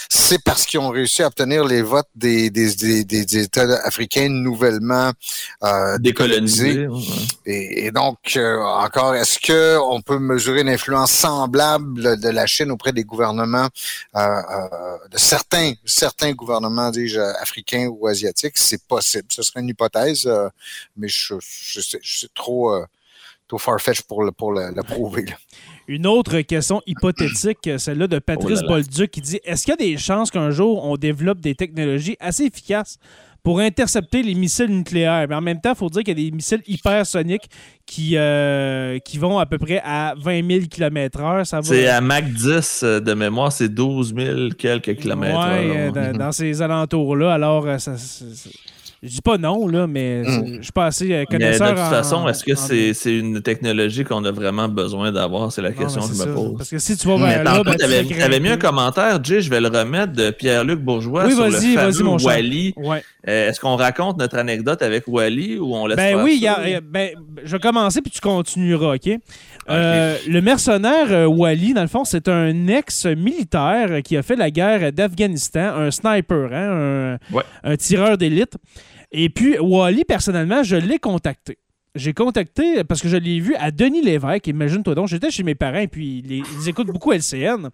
[0.10, 4.30] C'est parce qu'ils ont réussi à obtenir les votes des, des, des, des États africains
[4.30, 5.12] nouvellement
[6.00, 6.88] décolonisés.
[7.46, 12.72] Et, et, donc, encore, est-ce est-ce qu'on peut mesurer une influence semblable de la Chine
[12.72, 13.68] auprès des gouvernements,
[14.16, 18.58] euh, euh, de certains, certains gouvernements, dis-je, africains ou asiatiques?
[18.58, 19.28] C'est possible.
[19.30, 20.50] Ce serait une hypothèse, euh,
[20.96, 22.74] mais je, je, c'est trop,
[23.48, 25.26] trop far-fetched pour le, pour le, prouver.
[25.88, 29.78] Une autre question hypothétique, celle-là de Patrice oh Bolduc, qui dit Est-ce qu'il y a
[29.78, 32.98] des chances qu'un jour on développe des technologies assez efficaces
[33.48, 35.26] pour intercepter les missiles nucléaires.
[35.30, 37.50] Mais en même temps, il faut dire qu'il y a des missiles hypersoniques
[37.86, 41.62] qui, euh, qui vont à peu près à 20 000 km/h.
[41.64, 45.40] C'est à Mach 10 euh, de mémoire, c'est 12 000 quelques kilomètres.
[45.62, 47.36] Oui, dans, dans, ces alentours-là.
[47.36, 47.94] Alors, euh, ça,
[49.04, 50.58] je dis pas non, là, mais mm.
[50.58, 51.68] je suis pas assez connaisseur.
[51.68, 55.52] Mais de toute façon, est-ce que c'est une technologie qu'on a vraiment besoin d'avoir?
[55.52, 56.58] C'est la question que je me pose.
[56.58, 57.84] Parce que si tu vas vers là, ben, tu
[58.22, 62.24] avais, mis un commentaire, Jay, je vais le remettre, de Pierre-Luc Bourgeois sur le fameux
[62.24, 62.74] Wally.
[63.28, 66.46] Euh, est-ce qu'on raconte notre anecdote avec Wally ou on laisse Ben oui,
[66.84, 67.12] ben,
[67.44, 69.10] je vais commencer puis tu continueras, OK?
[69.70, 74.50] Euh, le mercenaire euh, Wally, dans le fond, c'est un ex-militaire qui a fait la
[74.50, 77.18] guerre d'Afghanistan, un sniper, hein,
[77.64, 78.58] un, tireur d'élite.
[79.12, 81.58] Et puis, Wally, personnellement, je l'ai contacté.
[81.96, 84.48] J'ai contacté parce que je l'ai vu à Denis Lévesque.
[84.48, 87.70] Imagine-toi donc, j'étais chez mes parents et puis ils, écoutent beaucoup LCN.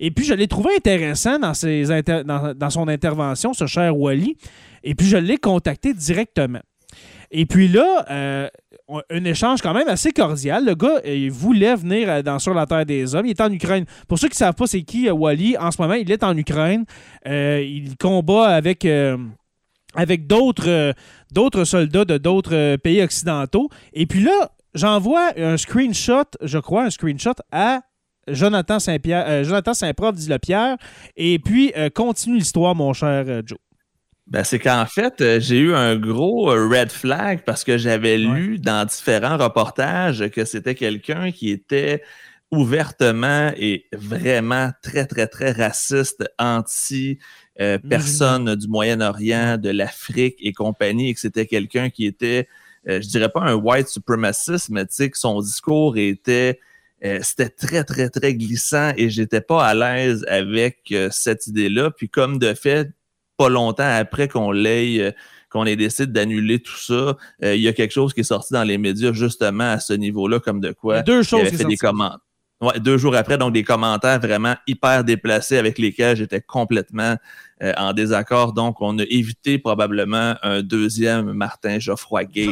[0.00, 4.36] Et puis je l'ai trouvé intéressant dans, ses dans, son intervention, ce cher Wally.
[4.82, 6.60] Et puis je l'ai contacté directement.
[7.30, 8.48] Et puis là, euh,
[9.10, 10.64] un échange quand même assez cordial.
[10.64, 13.26] Le gars, il voulait venir euh, dans, sur la Terre des Hommes.
[13.26, 13.84] Il est en Ukraine.
[14.08, 16.22] Pour ceux qui ne savent pas c'est qui, euh, Wally, en ce moment, il est
[16.22, 16.84] en Ukraine.
[17.24, 18.86] il combat avec
[19.94, 20.94] avec d'autres
[21.32, 23.68] d'autres soldats de d'autres pays occidentaux.
[23.92, 27.80] Et puis là, j'envoie un screenshot, je crois, un screenshot à
[28.28, 30.76] Jonathan Saint-Pierre, Jonathan Saint-Prof, dit le Pierre,
[31.16, 33.58] et puis continue l'histoire, mon cher Joe.
[34.26, 38.18] Ben, c'est qu'en fait, euh, j'ai eu un gros euh, red flag parce que j'avais
[38.18, 42.02] lu dans différents reportages que c'était quelqu'un qui était
[42.50, 47.20] ouvertement et vraiment très, très, très raciste, anti
[47.60, 52.48] euh, personne du Moyen-Orient, de l'Afrique et compagnie, et que c'était quelqu'un qui était,
[52.84, 56.60] je dirais pas un white supremacist, mais tu sais que son discours était
[57.22, 61.90] c'était très, très, très glissant et j'étais pas à l'aise avec cette idée-là.
[61.90, 62.88] Puis comme de fait,
[63.36, 65.12] pas longtemps après qu'on l'ait euh,
[65.50, 68.52] qu'on ait décidé d'annuler tout ça, euh, il y a quelque chose qui est sorti
[68.52, 71.02] dans les médias justement à ce niveau-là, comme de quoi.
[71.02, 71.48] Deux choses.
[71.48, 72.18] fait des commentaires.
[72.62, 77.16] Ouais, deux jours après, donc des commentaires vraiment hyper déplacés avec lesquels j'étais complètement
[77.62, 78.54] euh, en désaccord.
[78.54, 82.48] Donc, on a évité probablement un deuxième Martin Geoffroy Gay.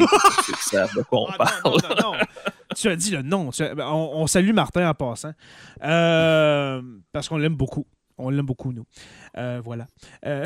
[0.59, 1.77] c'est de quoi on ah, parle.
[1.89, 2.17] Non, non,
[2.75, 3.49] tu as dit le nom.
[3.57, 5.31] Ben, on, salue Martin en passant.
[5.79, 7.87] parce qu'on l'aime beaucoup.
[8.17, 8.85] On l'aime beaucoup, nous.
[9.37, 9.87] Euh, voilà.
[10.25, 10.45] Euh,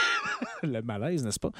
[0.62, 1.50] le malaise, n'est-ce pas?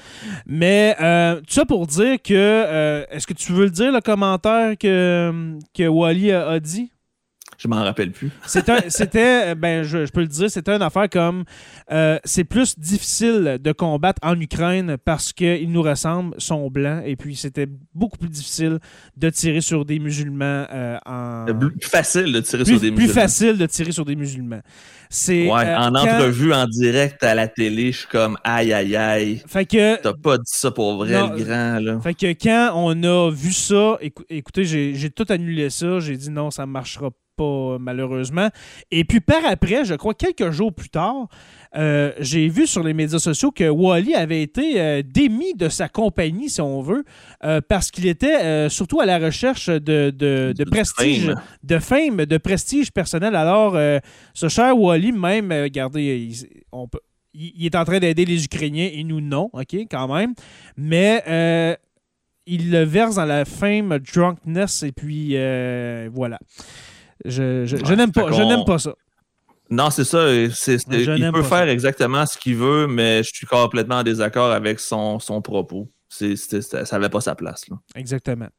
[0.45, 3.05] Mais euh, tout ça pour dire que.
[3.09, 6.91] Est-ce que tu veux le dire, le commentaire que, que Wally a dit?
[7.61, 8.31] Je m'en rappelle plus.
[8.47, 11.43] C'était, ben, je, peux le dire, c'était une affaire comme
[11.91, 17.15] euh, c'est plus difficile de combattre en Ukraine parce qu'ils nous ressemblent, sont blancs, et
[17.15, 18.79] puis c'était beaucoup plus difficile
[19.15, 21.45] de tirer sur des musulmans euh, en.
[21.45, 22.95] Plus facile de tirer sur des musulmans.
[22.95, 24.61] Plus facile de tirer sur des musulmans.
[25.11, 28.95] C'est, ouais, euh, en entrevue en direct à la télé, je suis comme aïe aïe
[28.95, 29.43] aïe.
[29.45, 30.01] Fait que.
[30.01, 31.99] T'as pas dit ça pour vrai, le grand, là.
[31.99, 33.99] Fait que quand on a vu ça,
[34.29, 37.17] écoutez, j'ai, j'ai tout annulé ça, j'ai dit non, ça marchera pas
[37.79, 38.49] malheureusement.
[38.91, 41.27] Et puis par après, je crois quelques jours plus tard,
[41.75, 45.87] euh, j'ai vu sur les médias sociaux que Wally avait été euh, démis de sa
[45.87, 47.05] compagnie, si on veut,
[47.43, 51.33] euh, parce qu'il était surtout à la recherche de, de, prestige,
[51.63, 53.35] de fame, de prestige personnel.
[53.35, 53.77] Alors,
[54.33, 56.99] ce cher Wally, même, regardez, il, on peut,
[57.33, 60.33] il, est en train d'aider les Ukrainiens et nous non, OK, quand même.
[60.75, 61.23] Mais
[62.45, 65.35] il le verse dans la fame drunkness et puis
[66.13, 66.39] voilà.
[67.25, 68.93] Je, n'aime pas, je n'aime pas ça.
[69.69, 70.29] Non, c'est ça.
[70.31, 75.19] il peut faire exactement ce qu'il veut, mais je suis complètement en désaccord avec son,
[75.19, 75.89] son propos.
[76.09, 76.27] ça
[76.91, 77.67] n'avait pas sa place.
[77.69, 77.77] Là.
[77.95, 78.49] Exactement.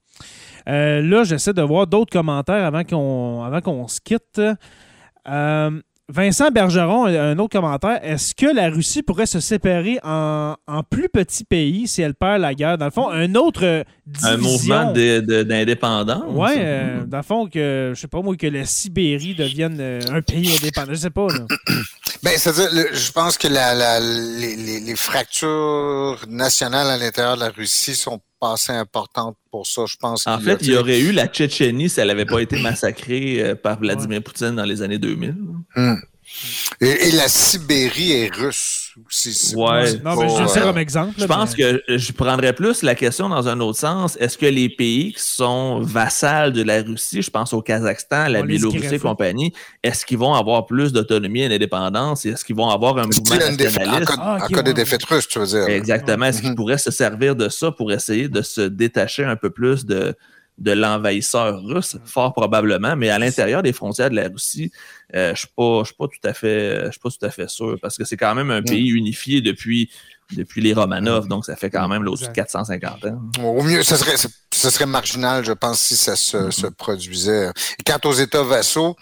[0.68, 4.40] Euh, là, j'essaie de voir d'autres commentaires avant qu'on, avant qu'on se quitte.
[5.28, 5.80] Euh,
[6.12, 7.98] Vincent Bergeron, un autre commentaire.
[8.02, 10.56] Est-ce que la Russie pourrait se séparer en,
[10.90, 12.76] plus petits pays si elle perd la guerre?
[12.76, 14.28] Dans le fond, un autre division.
[14.28, 16.24] Un mouvement d'indépendance?
[16.28, 20.00] Oui, euh, dans le fond, que, je sais pas moi, que la Sibérie devienne euh,
[20.10, 20.92] un pays indépendant.
[20.92, 21.26] Je sais pas.
[22.22, 28.20] Ben, c'est-à-dire, je pense que la, les, fractures nationales à l'intérieur de la Russie sont
[28.50, 29.82] assez importantes pour ça.
[29.86, 30.26] Je pense.
[30.26, 33.54] En fait, il y aurait eu la Tchétchénie si elle n'avait pas été massacrée euh,
[33.54, 35.36] par Vladimir Poutine dans les années 2000.
[36.80, 39.54] Et, la Sibérie est russe aussi.
[39.54, 39.94] Ouais.
[40.04, 41.14] Non, mais je sais comme exemple.
[41.16, 44.16] Je pense que je prendrais plus la question dans un autre sens.
[44.20, 48.42] Est-ce que les pays qui sont vassals de la Russie, je pense au Kazakhstan, la
[48.42, 49.52] Biélorussie et compagnie,
[49.82, 52.26] est-ce qu'ils vont avoir plus d'autonomie et d'indépendance?
[52.26, 54.10] Est-ce qu'ils vont avoir un mouvement nationaliste?
[54.12, 55.68] En, cas, ah, de défaite russe, tu veux dire?
[55.68, 56.26] Exactement.
[56.26, 56.56] Est-ce qu'ils mhm.
[56.56, 60.14] pourraient se servir de ça pour essayer de se détacher un peu plus de,
[60.58, 64.70] de l'envahisseur russe, fort probablement, mais à l'intérieur des frontières de la Russie,
[65.14, 68.04] euh, je ne suis pas, tout à fait, pas tout à fait sûr, parce que
[68.04, 68.64] c'est quand même un mm.
[68.64, 69.90] pays unifié depuis,
[70.36, 73.20] depuis les Romanov, donc ça fait quand même au-dessus de 450 ans.
[73.42, 74.16] Au mieux, ce serait,
[74.52, 76.70] serait marginal, je pense, si ça se, mm-hmm.
[76.72, 77.50] produisait.
[77.86, 78.96] quant aux États vassaux,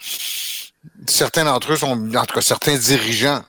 [1.05, 3.43] certains d'entre eux sont, en tout cas certains dirigeants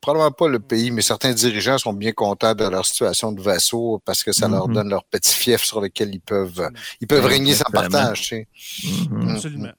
[0.00, 4.00] probablement pas le pays, mais certains dirigeants sont bien contents de leur situation de vassaux
[4.04, 4.74] parce que ça leur mhm.
[4.74, 6.70] donne leur petit fief sur lequel ils peuvent,
[7.00, 8.22] ils peuvent régner sans partage.
[8.22, 8.48] Tu sais.
[9.10, 9.30] Mhm.
[9.30, 9.72] Absolument.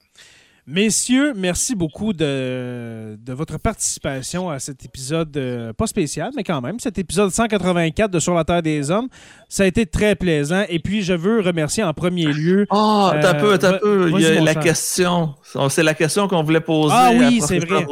[0.72, 6.80] Messieurs, merci beaucoup de, votre participation à cet épisode, euh, pas spécial, mais quand même,
[6.80, 9.08] cet épisode 184 de Sur la Terre des Hommes.
[9.48, 10.66] Ça a été très plaisant.
[10.70, 12.68] Et puis, je veux remercier en premier lieu.
[12.70, 14.12] Ah, oh, t'as peu, t'as peu.
[14.14, 15.34] Il y a la question.
[15.70, 16.94] C'est la question qu'on voulait poser.
[16.96, 17.88] Ah oui, c'est vrai.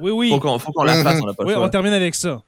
[0.00, 0.30] Oui, oui.
[0.30, 2.40] Faut qu'on la fasse, on n'a pas Oui, on termine avec ça.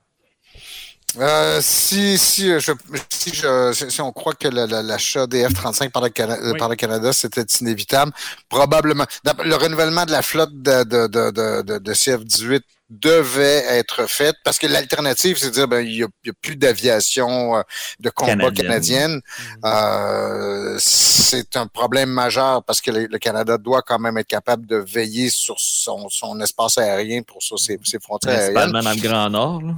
[1.19, 2.73] Euh, si, si, euh, je,
[3.09, 7.13] si, je, si, on croit que l'achat des F-35 par, le euh, par le Canada,
[7.13, 8.13] c'était inévitable,
[8.49, 9.07] probablement.
[9.45, 14.67] Le renouvellement de la flotte de, de, de, de, CF-18 devait être fait parce que
[14.67, 16.09] l'alternative, c'est de dire ben il y a,
[16.43, 17.65] plus d'aviation
[17.99, 19.21] de combat canadienne.
[19.63, 20.77] Mm-hmm.
[20.79, 25.31] c'est un problème majeur parce que le, Canada doit quand même être capable de veiller
[25.31, 28.73] sur son, son espace aérien pour sur ses, ses frontières aériennes.
[28.73, 29.63] dans le Grand Nord.
[29.63, 29.73] Là.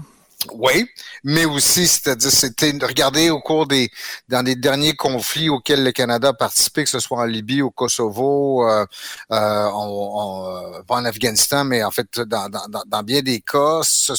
[0.53, 0.89] Oui,
[1.24, 3.91] mais aussi, c'est-à-dire, c'était regarder au cours des
[4.28, 7.72] dans les derniers conflits auxquels le Canada a participé, que ce soit en Libye, au
[7.72, 8.86] Kosovo, euh,
[9.32, 14.12] euh, euh pas en Afghanistan, mais en fait dans, dans, dans bien des cas, ce,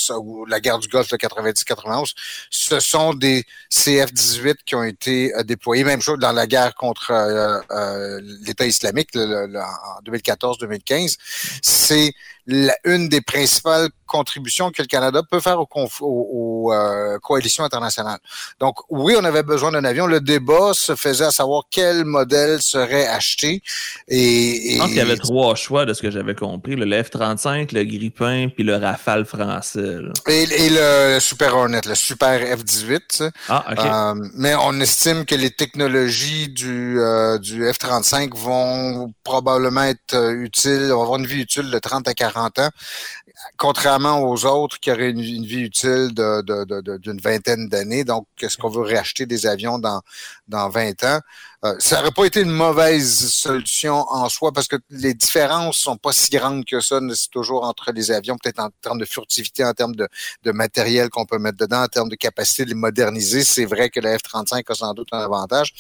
[0.50, 2.12] la guerre du Golfe de 90-91,
[2.50, 5.86] ce sont des CF-18 qui ont été euh, déployés.
[5.86, 7.14] Même chose dans la guerre contre
[8.46, 11.16] l'État islamique en 2014-2015.
[11.62, 12.14] C'est
[12.84, 15.68] une des principales contributions que le Canada peut faire aux,
[16.02, 18.20] aux, euh, coalitions internationales.
[18.60, 20.08] Donc, oui, on avait besoin d'un avion.
[20.08, 23.62] Le débat se faisait à savoir quel modèle serait acheté.
[24.08, 26.76] Et, Je pense qu'il y avait trois choix de ce que j'avais compris.
[26.76, 30.00] Le F-35, le Grippin, puis le Rafale français.
[30.28, 33.30] Et, le Super Hornet, le Super F-18.
[33.48, 33.80] Ah, OK.
[33.80, 40.88] Euh, mais on estime que les technologies du, euh, du F-35 vont probablement être utiles,
[40.88, 42.70] vont avoir une vie utile de 30 à 40 ans,
[43.58, 48.04] contrairement aux autres qui auraient une, vie utile d'une vingtaine d'années.
[48.04, 50.02] Donc, est-ce qu'on veut racheter des avions dans,
[50.48, 51.20] dans 20 ans?
[51.66, 55.98] Euh, ça n'aurait pas été une mauvaise solution en soi parce que les différences sont
[55.98, 57.00] pas si grandes que ça.
[57.14, 60.08] C'est toujours entre les avions, peut-être en termes de furtivité, en termes de,
[60.44, 63.44] de matériel qu'on peut mettre dedans, en termes de capacité de les moderniser.
[63.44, 65.74] C'est vrai que la F-35 a sans doute un avantage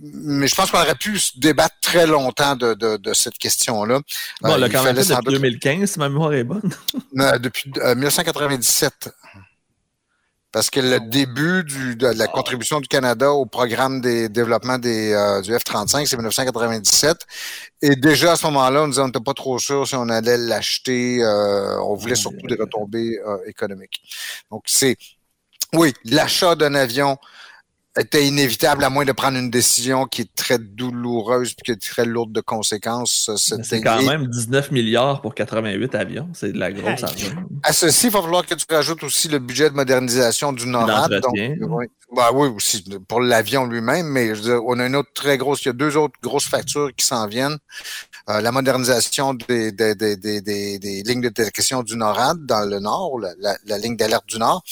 [0.00, 4.00] mais je pense qu'on aurait pu débattre très longtemps de, de, cette question-là.
[4.42, 6.70] Bon, euh, quand même depuis 2015, si ma mémoire est bonne.
[7.40, 8.92] depuis 1997.
[9.06, 9.10] Euh,
[10.52, 14.28] Parce que le ah début du, de la ah contribution du Canada au programme des
[14.28, 17.26] développement des, euh, du F-35, c'est 1997.
[17.82, 20.38] Et déjà à ce moment-là, on disait on n'était pas trop sûr si on allait
[20.38, 21.20] l'acheter.
[21.82, 24.00] on voulait surtout des retombées économiques.
[24.50, 24.96] Donc c'est
[25.74, 27.18] oui, l'achat d'un avion
[27.98, 31.80] était inévitable à moins de prendre une décision qui est très douloureuse et qui est
[31.80, 33.30] très lourde de conséquences.
[33.36, 36.28] C'est quand même 19 milliards pour 88 avions.
[36.32, 37.34] C'est de la grosse argent.
[37.62, 41.20] À ceci, il va falloir que tu rajoutes aussi le budget de modernisation du NORAD.
[41.20, 41.86] Donc, oui.
[42.14, 45.68] Bah oui, aussi pour l'avion lui-même, mais je on a une autre très grosse, il
[45.68, 47.58] y a deux autres grosses factures qui s'en viennent.
[48.30, 53.56] Euh, la modernisation des, des, des, lignes de détection du NORAD dans le nord, la,
[53.64, 54.62] la ligne d'alerte du nord,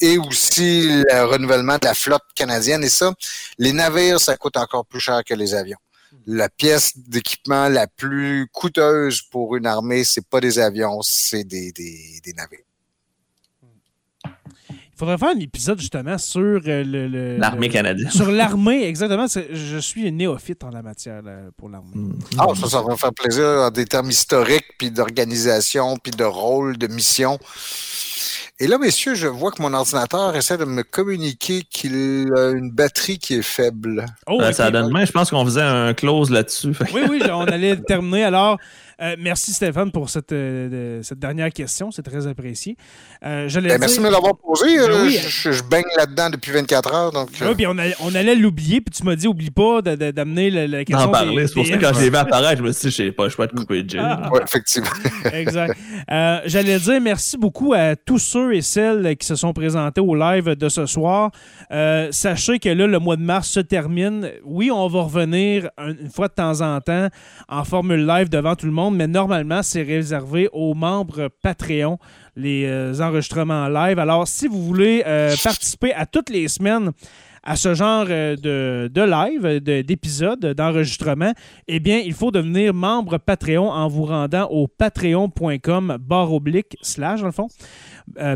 [0.00, 3.14] et aussi le renouvellement de la flotte canadienne et ça,
[3.58, 5.78] les navires, ça coûte encore plus cher que les avions.
[6.26, 11.72] La pièce d'équipement la plus coûteuse pour une armée, c'est pas des avions, c'est des,
[12.36, 12.64] navires.
[14.94, 18.10] Il faudrait faire un épisode justement sur euh, l'armée canadienne.
[18.10, 19.26] Sur l'armée, exactement.
[19.26, 21.20] Je suis néophyte en la matière
[21.56, 21.90] pour l'armée.
[21.94, 22.12] Hmm.
[22.38, 26.78] Ah, ça, ça va faire plaisir en des termes historiques, puis d'organisation, puis de rôle,
[26.78, 27.40] de mission.
[28.60, 32.70] Et là, messieurs, je vois que mon ordinateur essaie de me communiquer qu'il a une
[32.70, 34.06] batterie qui est faible.
[34.28, 35.04] Oh, ça donne main.
[35.04, 36.72] Je pense qu'on faisait un close là-dessus.
[36.94, 38.22] Oui, oui, on allait terminer.
[38.22, 38.60] Alors,
[39.00, 42.76] euh, merci Stéphane pour cette, euh, cette dernière question, c'est très apprécié.
[43.24, 44.76] Euh, ben, merci de me l'avoir posé.
[44.78, 47.12] Ben je, baigne là-dedans depuis 24 heures.
[47.12, 50.84] Donc, oui, puis on, on, allait l'oublier, puis tu m'as dit oublie pas d'amener la,
[50.84, 51.06] question.
[51.06, 53.02] D'en parler, c'est pour ça que quand j'ai vu apparaître, je me suis dit, je
[53.04, 54.30] sais pas, je peux te couper de ah.
[54.32, 54.90] Oui, effectivement.
[55.32, 55.76] exact.
[56.46, 60.50] J'allais dire merci beaucoup à tous ceux et celles qui se sont présentés au live
[60.50, 61.30] de ce soir.
[62.10, 64.30] sachez que là, le mois de mars se termine.
[64.44, 67.08] Oui, on va revenir une fois de temps en temps
[67.48, 71.98] en formule live devant tout le monde mais normalement, c'est réservé aux membres Patreon,
[72.36, 73.98] les euh, enregistrements live.
[73.98, 76.92] Alors, si vous voulez euh, participer à toutes les semaines
[77.42, 81.32] à ce genre euh, de, de live, d'épisodes, d'enregistrement,
[81.68, 87.20] eh bien, il faut devenir membre Patreon en vous rendant au patreon.com barre oblique slash,
[87.20, 87.48] dans le fond.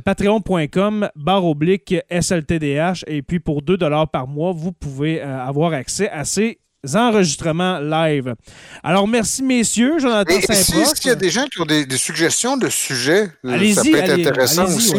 [0.05, 3.79] patreon.com barre oblique SLTDH et puis pour 2
[4.13, 6.59] par mois, vous pouvez avoir accès à ces
[6.95, 8.35] enregistrements live.
[8.83, 9.99] Alors, merci, messieurs.
[9.99, 13.31] Jonathan Est-ce qu'il y a des gens qui ont des, suggestions de sujets?
[13.45, 14.95] Euh, ça peut être intéressant aussi.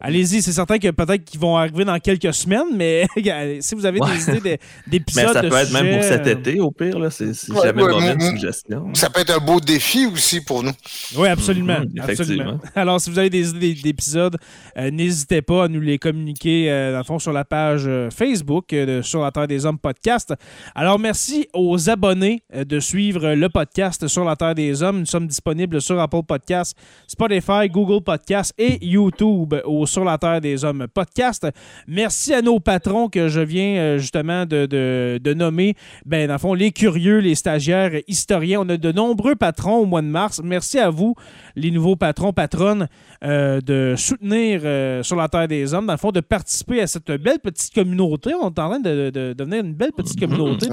[0.00, 3.06] Allez-y, c'est certain que peut-être qu'ils vont arriver dans quelques semaines, mais
[3.60, 5.26] si vous avez des idées d'épisodes.
[5.26, 7.10] Mais ça peut être même pour cet euh, été, au pire, là.
[7.10, 8.94] C'est jamais ouais, une suggestion.
[8.94, 10.70] Ça peut être un beau défi aussi pour nous.
[11.16, 11.80] Oui, absolument.
[11.80, 12.60] Mhm, absolument.
[12.76, 14.36] Alors, si vous avez des idées d'épisodes,
[14.76, 18.68] euh, n'hésitez pas à nous les communiquer, euh, dans le fond, sur la page Facebook
[18.68, 20.32] de Sur la Terre des Hommes podcast.
[20.76, 25.00] Alors, merci aux abonnés de suivre le podcast Sur la Terre des Hommes.
[25.00, 26.76] Nous sommes disponibles sur Apple Podcasts,
[27.08, 31.46] Spotify, Google Podcasts et YouTube au sur la Terre des Hommes podcast.
[31.86, 35.74] Merci à nos patrons que je viens euh, justement de, nommer.
[36.04, 38.60] Ben, dans le fond, les curieux, les stagiaires, historiens.
[38.60, 40.40] On a de nombreux patrons au mois de mars.
[40.44, 41.14] Merci à vous,
[41.56, 42.88] les nouveaux patrons, patronnes,
[43.24, 45.86] euh, de soutenir euh, sur la Terre des Hommes.
[45.86, 48.34] Dans le fond, de participer à cette belle petite communauté.
[48.34, 50.68] On est en train de, devenir une belle petite communauté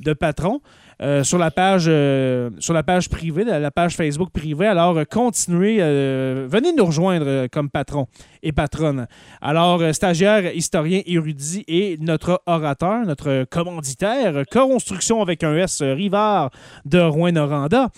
[0.00, 0.60] de patrons.
[1.00, 4.66] Euh, sur, la page, euh, sur la page privée, la, page Facebook privée.
[4.66, 8.06] Alors, euh, continuez, venez nous rejoindre comme patron.
[8.42, 9.06] et patronne.
[9.40, 16.50] Alors, stagiaire, historien, érudit et notre orateur, notre commanditaire, construction avec un S Rivard
[16.84, 17.90] de Rouen-Noranda.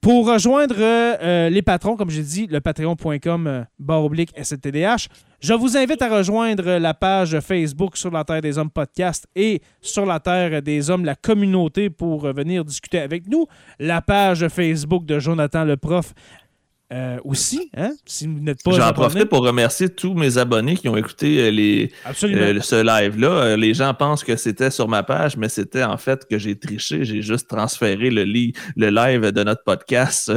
[0.00, 5.08] Pour rejoindre les patrons, comme j'ai dit, le patreon.com barre oblique STDH,
[5.44, 9.60] je vous invite à rejoindre la page Facebook sur la Terre des Hommes podcast et
[9.82, 13.46] sur la Terre des Hommes, la communauté pour venir discuter avec nous.
[13.78, 16.14] La page Facebook de Jonathan le prof
[16.92, 17.92] euh, aussi, hein?
[18.04, 18.72] si vous n'êtes pas.
[18.72, 23.56] J'en profite pour remercier tous mes abonnés qui ont écouté euh, les, euh, ce live-là.
[23.56, 27.04] Les gens pensent que c'était sur ma page, mais c'était en fait que j'ai triché.
[27.04, 30.30] J'ai juste transféré le, le live de notre podcast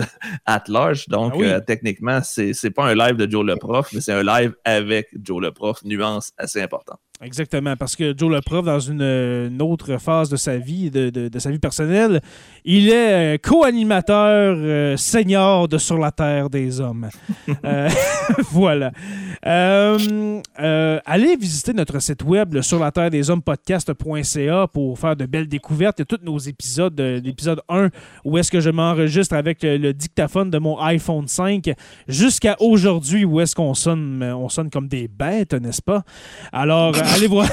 [0.46, 1.08] at large.
[1.10, 4.24] Donc, ah techniquement, c'est n'est pas un live de Joe le prof, mais c'est un
[4.24, 5.84] live avec Joe le prof.
[5.84, 7.00] Nuance assez importante.
[7.20, 11.40] Exactement, parce que Joe le prof, dans une, autre phase de sa vie, de, de,
[11.40, 12.22] sa vie personnelle,
[12.64, 17.10] il est euh, co-animateur euh, senior de Sur la Terre des Hommes.
[17.66, 17.90] Euh,
[18.52, 18.92] voilà.
[19.42, 25.26] allez visiter notre site web, le sur la terre des hommes podcast.ca pour faire de
[25.26, 25.98] belles découvertes.
[26.00, 27.90] Il y a tous nos épisodes, l'épisode 1,
[28.26, 31.72] où est-ce que je m'enregistre avec le, dictaphone de mon iPhone 5,
[32.08, 36.04] jusqu'à aujourd'hui, où est-ce qu'on sonne, on sonne comme des bêtes, n'est-ce pas?
[36.52, 37.48] Alors, allez voir.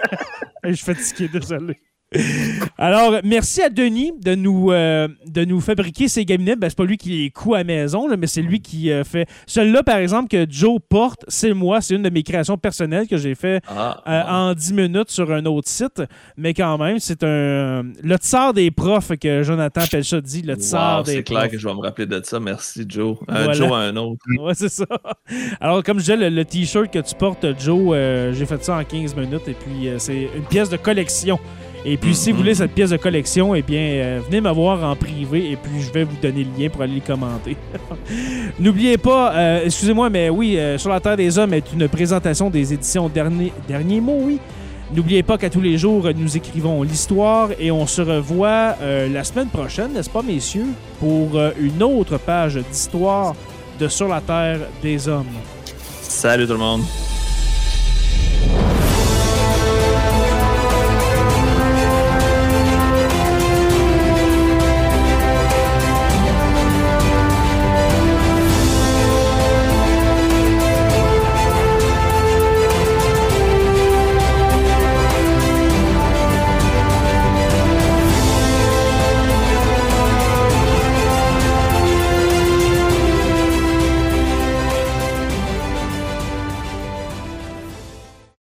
[0.64, 1.80] Je suis fatigué, désolé.
[2.78, 6.58] Alors, merci à Denis de nous, euh, de nous fabriquer ces gaminettes.
[6.58, 9.04] Ben, c'est pas lui qui les coud à la maison, mais c'est lui qui euh,
[9.04, 9.26] fait.
[9.46, 11.80] Celui-là, par exemple, que Joe porte, c'est moi.
[11.80, 15.32] C'est une de mes créations personnelles que j'ai fait ah, euh, en 10 minutes sur
[15.32, 16.02] un autre site.
[16.36, 17.84] Mais quand même, c'est un.
[18.02, 20.42] Le tsar des profs que Jonathan Pelcha dit.
[20.42, 21.16] Le tsar des profs.
[21.16, 22.38] C'est clair que je vais me rappeler de ça.
[22.38, 23.16] Merci, Joe.
[23.52, 24.20] Joe à un autre.
[24.44, 24.84] Ouais, c'est ça.
[25.60, 27.96] Alors, comme je disais, le, t-shirt que tu portes, Joe,
[28.32, 29.48] j'ai fait ça en 15 minutes.
[29.48, 31.38] Et puis, c'est une pièce de collection.
[31.86, 34.82] Et puis, si vous voulez cette pièce de collection, eh bien, euh, venez me voir
[34.82, 37.58] en privé et puis je vais vous donner le lien pour aller le commenter.
[38.58, 42.48] N'oubliez pas, euh, excusez-moi, mais oui, euh, Sur la Terre des Hommes est une présentation
[42.48, 44.38] des éditions Dernier, Dernier Mot, oui.
[44.94, 49.48] N'oubliez pas qu'à tous les jours, nous écrivons l'histoire et on se revoit la semaine
[49.48, 50.68] prochaine, n'est-ce pas, messieurs,
[51.00, 53.34] pour une autre page d'histoire
[53.80, 55.24] de Sur la Terre des Hommes.
[56.02, 56.82] Salut tout le monde.